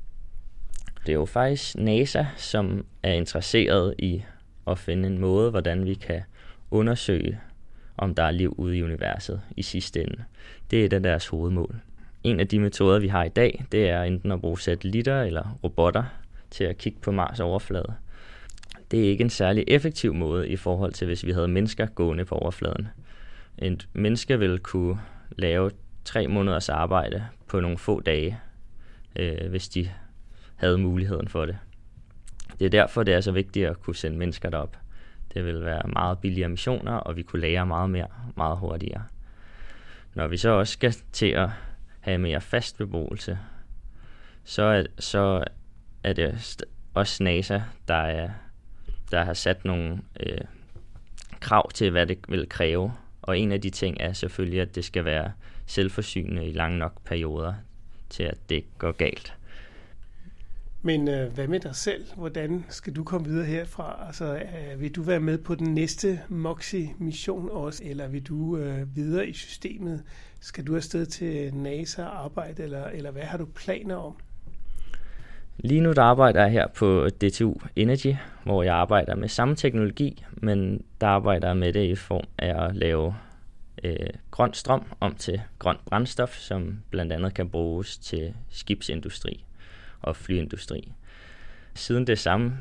Det 1.07 1.09
er 1.09 1.17
jo 1.17 1.25
faktisk 1.25 1.77
NASA, 1.77 2.25
som 2.37 2.87
er 3.03 3.13
interesseret 3.13 3.95
i 3.99 4.25
at 4.67 4.79
finde 4.79 5.09
en 5.09 5.19
måde, 5.19 5.51
hvordan 5.51 5.85
vi 5.85 5.95
kan 5.95 6.23
undersøge, 6.71 7.41
om 7.97 8.15
der 8.15 8.23
er 8.23 8.31
liv 8.31 8.55
ude 8.59 8.79
i 8.79 8.83
universet 8.83 9.41
i 9.57 9.63
sidste 9.63 10.03
ende. 10.03 10.25
Det 10.71 10.81
er 10.81 10.85
et 10.85 10.93
af 10.93 11.03
deres 11.03 11.27
hovedmål. 11.27 11.81
En 12.23 12.41
af 12.41 12.49
de 12.49 12.61
metoder, 12.61 12.99
vi 12.99 13.09
har 13.09 13.25
i 13.25 13.29
dag, 13.29 13.65
det 13.73 13.89
er 13.89 14.03
enten 14.03 14.33
at 14.33 14.41
bruge 14.41 14.61
satellitter 14.61 15.23
eller 15.23 15.59
robotter 15.65 16.05
til 16.55 16.65
at 16.65 16.79
kigge 16.79 16.99
på 17.01 17.13
Mars 17.13 17.41
overflade. 17.41 17.95
Det 18.91 19.05
er 19.05 19.11
ikke 19.11 19.25
en 19.25 19.31
særlig 19.31 19.65
effektiv 19.69 20.15
måde 20.15 20.49
i 20.49 20.57
forhold 20.57 20.93
til, 20.93 21.07
hvis 21.07 21.27
vi 21.27 21.33
havde 21.33 21.49
mennesker 21.49 21.87
gående 21.87 22.25
på 22.25 22.35
overfladen. 22.35 22.89
En 23.59 23.81
menneske 23.93 24.39
ville 24.39 24.59
kunne 24.59 25.01
lave 25.31 25.71
tre 26.05 26.29
måneders 26.29 26.69
arbejde 26.69 27.27
på 27.49 27.61
nogle 27.61 27.79
få 27.79 28.01
dage, 28.01 28.39
øh, 29.17 29.51
hvis 29.51 29.69
de 29.69 29.91
havde 30.57 30.79
muligheden 30.79 31.29
for 31.29 31.47
det. 31.47 31.59
Det 32.59 32.65
er 32.65 32.71
derfor, 32.71 33.03
det 33.03 33.15
er 33.15 33.21
så 33.21 33.33
vigtigt 33.33 33.69
at 33.69 33.81
kunne 33.81 33.97
sende 33.97 34.19
mennesker 34.19 34.51
derop. 34.51 34.77
Det 35.35 35.45
vil 35.45 35.65
være 35.65 35.83
meget 35.89 36.19
billigere 36.19 36.49
missioner, 36.49 36.93
og 36.93 37.17
vi 37.17 37.23
kunne 37.23 37.43
lære 37.43 37.67
meget 37.67 37.91
mere, 37.91 38.07
meget 38.37 38.59
hurtigere. 38.59 39.05
Når 40.15 40.27
vi 40.27 40.37
så 40.37 40.51
også 40.51 40.73
skal 40.73 40.95
til 41.13 41.27
at 41.27 41.49
have 42.01 42.19
mere 42.19 42.41
fast 42.41 42.79
beboelse, 42.79 43.39
så 44.45 44.87
så 44.99 45.45
er 46.05 46.13
det 46.13 46.57
også 46.95 47.23
NASA, 47.23 47.61
der, 47.89 47.95
er, 47.95 48.31
der 49.11 49.25
har 49.25 49.35
sat 49.35 49.65
nogle 49.65 50.01
øh, 50.21 50.41
krav 51.41 51.71
til, 51.71 51.91
hvad 51.91 52.07
det 52.07 52.19
vil 52.29 52.49
kræve. 52.49 52.93
Og 53.23 53.39
en 53.39 53.53
af 53.53 53.61
de 53.61 53.71
ting 53.71 53.97
er 54.01 54.13
selvfølgelig, 54.13 54.61
at 54.61 54.75
det 54.75 54.85
skal 54.85 55.05
være 55.05 55.33
selvforsynende 55.67 56.47
i 56.47 56.53
lange 56.53 56.79
nok 56.79 57.05
perioder, 57.05 57.55
til 58.11 58.23
at 58.23 58.39
det 58.49 58.65
går 58.79 58.93
galt. 58.93 59.35
Men 60.83 61.09
øh, 61.09 61.33
hvad 61.33 61.49
med 61.49 61.61
dig 61.61 61.77
selv? 61.77 62.05
Hvordan 62.17 62.65
skal 62.69 62.97
du 62.97 63.05
komme 63.05 63.29
videre 63.29 63.47
herfra? 63.47 64.05
Altså, 64.07 64.35
øh, 64.37 64.81
vil 64.81 64.95
du 64.97 65.03
være 65.03 65.21
med 65.21 65.39
på 65.39 65.55
den 65.55 65.75
næste 65.75 66.21
MOXIE-mission 66.29 67.51
også, 67.51 67.83
eller 67.85 68.09
vil 68.09 68.23
du 68.23 68.57
øh, 68.57 68.97
videre 68.97 69.29
i 69.29 69.33
systemet? 69.33 70.03
Skal 70.41 70.67
du 70.67 70.77
afsted 70.77 71.07
til 71.07 71.55
NASA 71.55 72.03
arbejde, 72.03 72.63
eller, 72.63 72.85
eller 72.85 73.11
hvad 73.11 73.23
har 73.23 73.39
du 73.39 73.45
planer 73.45 73.97
om? 73.97 74.17
Lige 75.57 75.81
nu 75.81 75.93
der 75.93 76.03
arbejder 76.03 76.43
jeg 76.43 76.51
her 76.51 76.67
på 76.67 77.09
DTU 77.09 77.55
Energy, 77.77 78.15
hvor 78.45 78.63
jeg 78.63 78.75
arbejder 78.75 79.17
med 79.17 79.29
samme 79.29 79.57
teknologi, 79.57 80.25
men 80.33 80.85
der 81.01 81.07
arbejder 81.07 81.49
jeg 81.49 81.57
med 81.57 81.73
det 81.73 81.85
i 81.85 81.95
form 81.95 82.25
af 82.39 82.65
at 82.65 82.77
lave 82.77 83.15
øh, 83.85 83.97
grøn 84.31 84.55
strøm 84.55 84.87
om 85.01 85.15
til 85.15 85.41
grønt 85.59 85.85
brændstof, 85.85 86.37
som 86.37 86.79
blandt 86.91 87.13
andet 87.13 87.35
kan 87.35 87.49
bruges 87.49 87.99
til 87.99 88.35
skibsindustri 88.51 89.45
og 90.03 90.17
flyindustri. 90.17 90.93
Siden 91.75 92.07
det 92.07 92.19
samme 92.19 92.59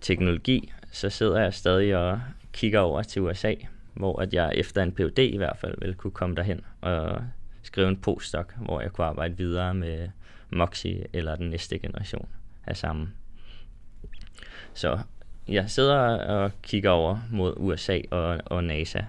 teknologi, 0.00 0.72
så 0.92 1.10
sidder 1.10 1.40
jeg 1.40 1.54
stadig 1.54 1.96
og 1.96 2.20
kigger 2.52 2.80
over 2.80 3.02
til 3.02 3.22
USA, 3.22 3.54
hvor 3.94 4.20
at 4.20 4.34
jeg 4.34 4.52
efter 4.54 4.82
en 4.82 4.92
PhD 4.92 5.18
i 5.18 5.36
hvert 5.36 5.56
fald 5.58 5.74
vil 5.80 5.94
kunne 5.94 6.10
komme 6.10 6.36
derhen 6.36 6.60
og 6.80 7.22
skrive 7.62 7.88
en 7.88 7.96
postdoc, 7.96 8.46
hvor 8.56 8.80
jeg 8.80 8.92
kunne 8.92 9.06
arbejde 9.06 9.36
videre 9.36 9.74
med 9.74 10.08
Moxie 10.56 11.06
eller 11.12 11.36
den 11.36 11.50
næste 11.50 11.78
generation 11.78 12.28
af 12.66 12.76
samme. 12.76 13.08
Så 14.74 14.98
jeg 15.48 15.70
sidder 15.70 15.98
og 16.24 16.50
kigger 16.62 16.90
over 16.90 17.18
mod 17.32 17.54
USA 17.56 18.00
og, 18.10 18.40
og 18.46 18.64
NASA, 18.64 19.00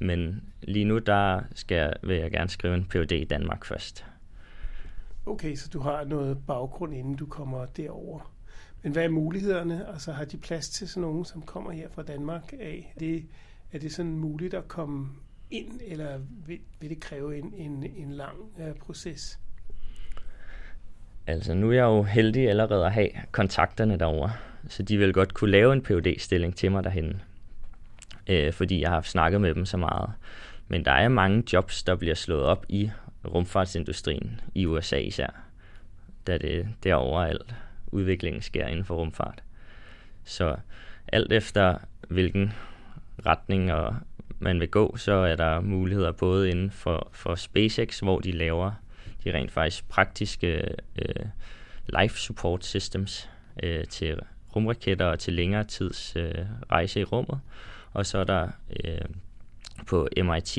men 0.00 0.42
lige 0.62 0.84
nu 0.84 0.98
der 0.98 1.40
skal 1.54 1.76
jeg, 1.76 1.94
vil 2.02 2.16
jeg 2.16 2.30
gerne 2.30 2.50
skrive 2.50 2.74
en 2.74 2.84
PhD 2.84 3.12
i 3.12 3.24
Danmark 3.24 3.64
først. 3.64 4.04
Okay, 5.26 5.56
så 5.56 5.68
du 5.68 5.80
har 5.80 6.04
noget 6.04 6.38
baggrund, 6.46 6.94
inden 6.94 7.16
du 7.16 7.26
kommer 7.26 7.66
derover. 7.66 8.32
Men 8.82 8.92
hvad 8.92 9.04
er 9.04 9.08
mulighederne? 9.08 9.88
Altså 9.88 10.12
har 10.12 10.24
de 10.24 10.36
plads 10.36 10.68
til 10.68 10.88
sådan 10.88 11.00
nogen, 11.00 11.24
som 11.24 11.42
kommer 11.42 11.70
her 11.70 11.88
fra 11.88 12.02
Danmark 12.02 12.52
af? 12.60 12.92
Er 12.94 12.98
det, 12.98 13.26
er 13.72 13.78
det 13.78 13.92
sådan 13.92 14.16
muligt 14.16 14.54
at 14.54 14.68
komme 14.68 15.08
ind, 15.50 15.80
eller 15.84 16.20
vil, 16.46 16.58
vil 16.80 16.90
det 16.90 17.00
kræve 17.00 17.38
en, 17.38 17.54
en, 17.54 17.84
en 17.96 18.12
lang 18.12 18.38
uh, 18.40 18.76
proces? 18.80 19.38
Altså 21.26 21.54
nu 21.54 21.68
er 21.70 21.74
jeg 21.74 21.82
jo 21.82 22.02
heldig 22.02 22.48
allerede 22.48 22.86
at 22.86 22.92
have 22.92 23.08
kontakterne 23.30 23.98
derovre, 23.98 24.32
så 24.68 24.82
de 24.82 24.98
vil 24.98 25.12
godt 25.12 25.34
kunne 25.34 25.50
lave 25.50 25.72
en 25.72 25.82
phd 25.82 26.18
stilling 26.18 26.56
til 26.56 26.72
mig 26.72 26.84
derhen, 26.84 27.22
øh, 28.26 28.52
fordi 28.52 28.80
jeg 28.80 28.90
har 28.90 29.00
snakket 29.00 29.40
med 29.40 29.54
dem 29.54 29.64
så 29.64 29.76
meget. 29.76 30.10
Men 30.68 30.84
der 30.84 30.92
er 30.92 31.08
mange 31.08 31.44
jobs, 31.52 31.82
der 31.82 31.96
bliver 31.96 32.14
slået 32.14 32.42
op 32.42 32.66
i 32.68 32.90
rumfartsindustrien 33.24 34.40
i 34.54 34.66
USA 34.66 34.96
især, 34.96 35.44
da 36.26 36.38
det, 36.38 36.68
det 36.82 36.90
er 36.90 36.94
overalt 36.94 37.54
udviklingen 37.92 38.42
sker 38.42 38.66
inden 38.66 38.84
for 38.84 38.94
rumfart. 38.94 39.42
Så 40.24 40.56
alt 41.08 41.32
efter 41.32 41.78
hvilken 42.08 42.52
retning 43.26 43.72
og 43.72 43.96
man 44.38 44.60
vil 44.60 44.68
gå, 44.68 44.96
så 44.96 45.12
er 45.12 45.36
der 45.36 45.60
muligheder 45.60 46.12
både 46.12 46.50
inden 46.50 46.70
for, 46.70 47.08
for 47.12 47.34
SpaceX, 47.34 48.00
hvor 48.00 48.20
de 48.20 48.32
laver 48.32 48.72
de 49.24 49.32
rent 49.32 49.50
faktisk 49.50 49.88
praktiske 49.88 50.74
øh, 50.96 51.26
life 52.00 52.18
support 52.18 52.64
systems 52.64 53.30
øh, 53.62 53.84
til 53.84 54.20
rumraketter 54.56 55.06
og 55.06 55.18
til 55.18 55.32
længere 55.32 55.64
tids 55.64 56.16
øh, 56.16 56.34
rejse 56.72 57.00
i 57.00 57.04
rummet. 57.04 57.40
Og 57.92 58.06
så 58.06 58.18
er 58.18 58.24
der 58.24 58.48
øh, 58.84 59.00
på 59.86 60.08
MIT, 60.16 60.58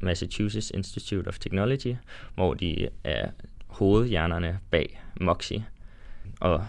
Massachusetts 0.00 0.70
Institute 0.70 1.28
of 1.28 1.38
Technology, 1.38 1.96
hvor 2.34 2.54
de 2.54 2.88
er 3.04 3.30
hovedhjernerne 3.66 4.58
bag 4.70 5.00
MOXIE 5.20 5.64
og 6.40 6.66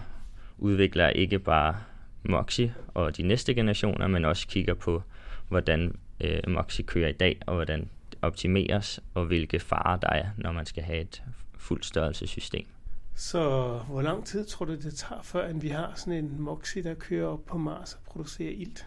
udvikler 0.58 1.08
ikke 1.08 1.38
bare 1.38 1.76
MOXIE 2.22 2.74
og 2.94 3.16
de 3.16 3.22
næste 3.22 3.54
generationer, 3.54 4.06
men 4.06 4.24
også 4.24 4.48
kigger 4.48 4.74
på, 4.74 5.02
hvordan 5.48 5.98
øh, 6.20 6.40
MOXIE 6.48 6.84
kører 6.84 7.08
i 7.08 7.12
dag, 7.12 7.40
og 7.46 7.54
hvordan 7.54 7.88
optimeres, 8.22 9.00
og 9.14 9.24
hvilke 9.24 9.60
farer 9.60 9.96
der 9.96 10.10
er, 10.10 10.26
når 10.36 10.52
man 10.52 10.66
skal 10.66 10.82
have 10.82 11.00
et 11.00 11.22
fuldt 11.58 11.86
størrelsessystem. 11.86 12.66
Så 13.14 13.40
hvor 13.88 14.02
lang 14.02 14.26
tid 14.26 14.46
tror 14.46 14.66
du, 14.66 14.74
det 14.74 14.94
tager, 14.94 15.22
før 15.22 15.52
vi 15.52 15.68
har 15.68 15.92
sådan 15.96 16.24
en 16.24 16.40
MOXIE, 16.40 16.82
der 16.82 16.94
kører 16.94 17.26
op 17.26 17.46
på 17.46 17.58
Mars 17.58 17.94
og 17.94 18.00
producerer 18.06 18.52
ilt? 18.52 18.86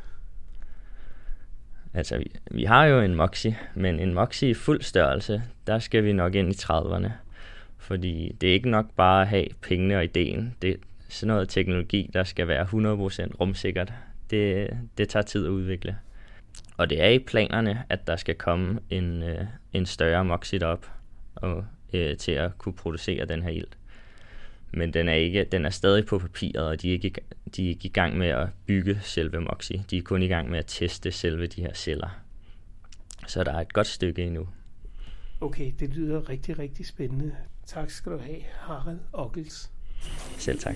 Altså, 1.93 2.17
vi, 2.17 2.31
vi 2.51 2.63
har 2.63 2.85
jo 2.85 3.01
en 3.01 3.15
MOXIE, 3.15 3.57
men 3.75 3.99
en 3.99 4.13
MOXIE 4.13 4.49
i 4.49 4.53
fuld 4.53 4.81
størrelse, 4.81 5.43
der 5.67 5.79
skal 5.79 6.03
vi 6.03 6.13
nok 6.13 6.35
ind 6.35 6.49
i 6.49 6.55
30'erne. 6.55 7.11
Fordi 7.77 8.35
det 8.41 8.49
er 8.49 8.53
ikke 8.53 8.69
nok 8.69 8.85
bare 8.95 9.21
at 9.21 9.27
have 9.27 9.47
pengene 9.61 9.97
og 9.97 10.03
ideen. 10.03 10.55
Det 10.61 10.69
er 10.69 10.75
sådan 11.09 11.33
noget 11.33 11.49
teknologi, 11.49 12.09
der 12.13 12.23
skal 12.23 12.47
være 12.47 12.63
100% 12.65 12.71
rumsikkert. 13.39 13.93
Det, 14.29 14.69
det 14.97 15.09
tager 15.09 15.23
tid 15.23 15.45
at 15.45 15.49
udvikle. 15.49 15.97
Og 16.81 16.89
det 16.89 17.03
er 17.03 17.07
i 17.07 17.19
planerne, 17.19 17.83
at 17.89 18.07
der 18.07 18.15
skal 18.15 18.35
komme 18.35 18.79
en, 18.89 19.23
øh, 19.23 19.45
en 19.73 19.85
større 19.85 20.25
Moxit 20.25 20.63
op 20.63 20.91
og, 21.35 21.65
øh, 21.93 22.17
til 22.17 22.31
at 22.31 22.57
kunne 22.57 22.73
producere 22.73 23.25
den 23.25 23.43
her 23.43 23.49
ilt. 23.49 23.77
Men 24.73 24.93
den 24.93 25.09
er, 25.09 25.13
ikke, 25.13 25.43
den 25.43 25.65
er 25.65 25.69
stadig 25.69 26.05
på 26.05 26.19
papiret, 26.19 26.67
og 26.67 26.81
de 26.81 26.89
er, 26.89 26.93
ikke, 26.93 27.21
de 27.55 27.65
er 27.65 27.69
ikke 27.69 27.85
i 27.85 27.91
gang 27.91 28.17
med 28.17 28.27
at 28.27 28.47
bygge 28.65 28.99
selve 29.01 29.41
Moxie. 29.41 29.83
De 29.89 29.97
er 29.97 30.01
kun 30.01 30.23
i 30.23 30.27
gang 30.27 30.49
med 30.49 30.59
at 30.59 30.65
teste 30.67 31.11
selve 31.11 31.47
de 31.47 31.61
her 31.61 31.73
celler. 31.73 32.19
Så 33.27 33.43
der 33.43 33.53
er 33.53 33.59
et 33.59 33.73
godt 33.73 33.87
stykke 33.87 34.23
endnu. 34.23 34.47
Okay, 35.41 35.71
det 35.79 35.89
lyder 35.89 36.29
rigtig, 36.29 36.59
rigtig 36.59 36.85
spændende. 36.85 37.35
Tak 37.65 37.89
skal 37.89 38.11
du 38.11 38.17
have, 38.17 38.41
Harald 38.59 38.99
Ockels. 39.13 39.71
Selv 40.37 40.59
tak. 40.59 40.75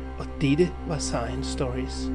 og 0.19 0.25
dette 0.41 0.71
var 0.87 0.97
Science 0.97 1.51
Stories. 1.51 2.11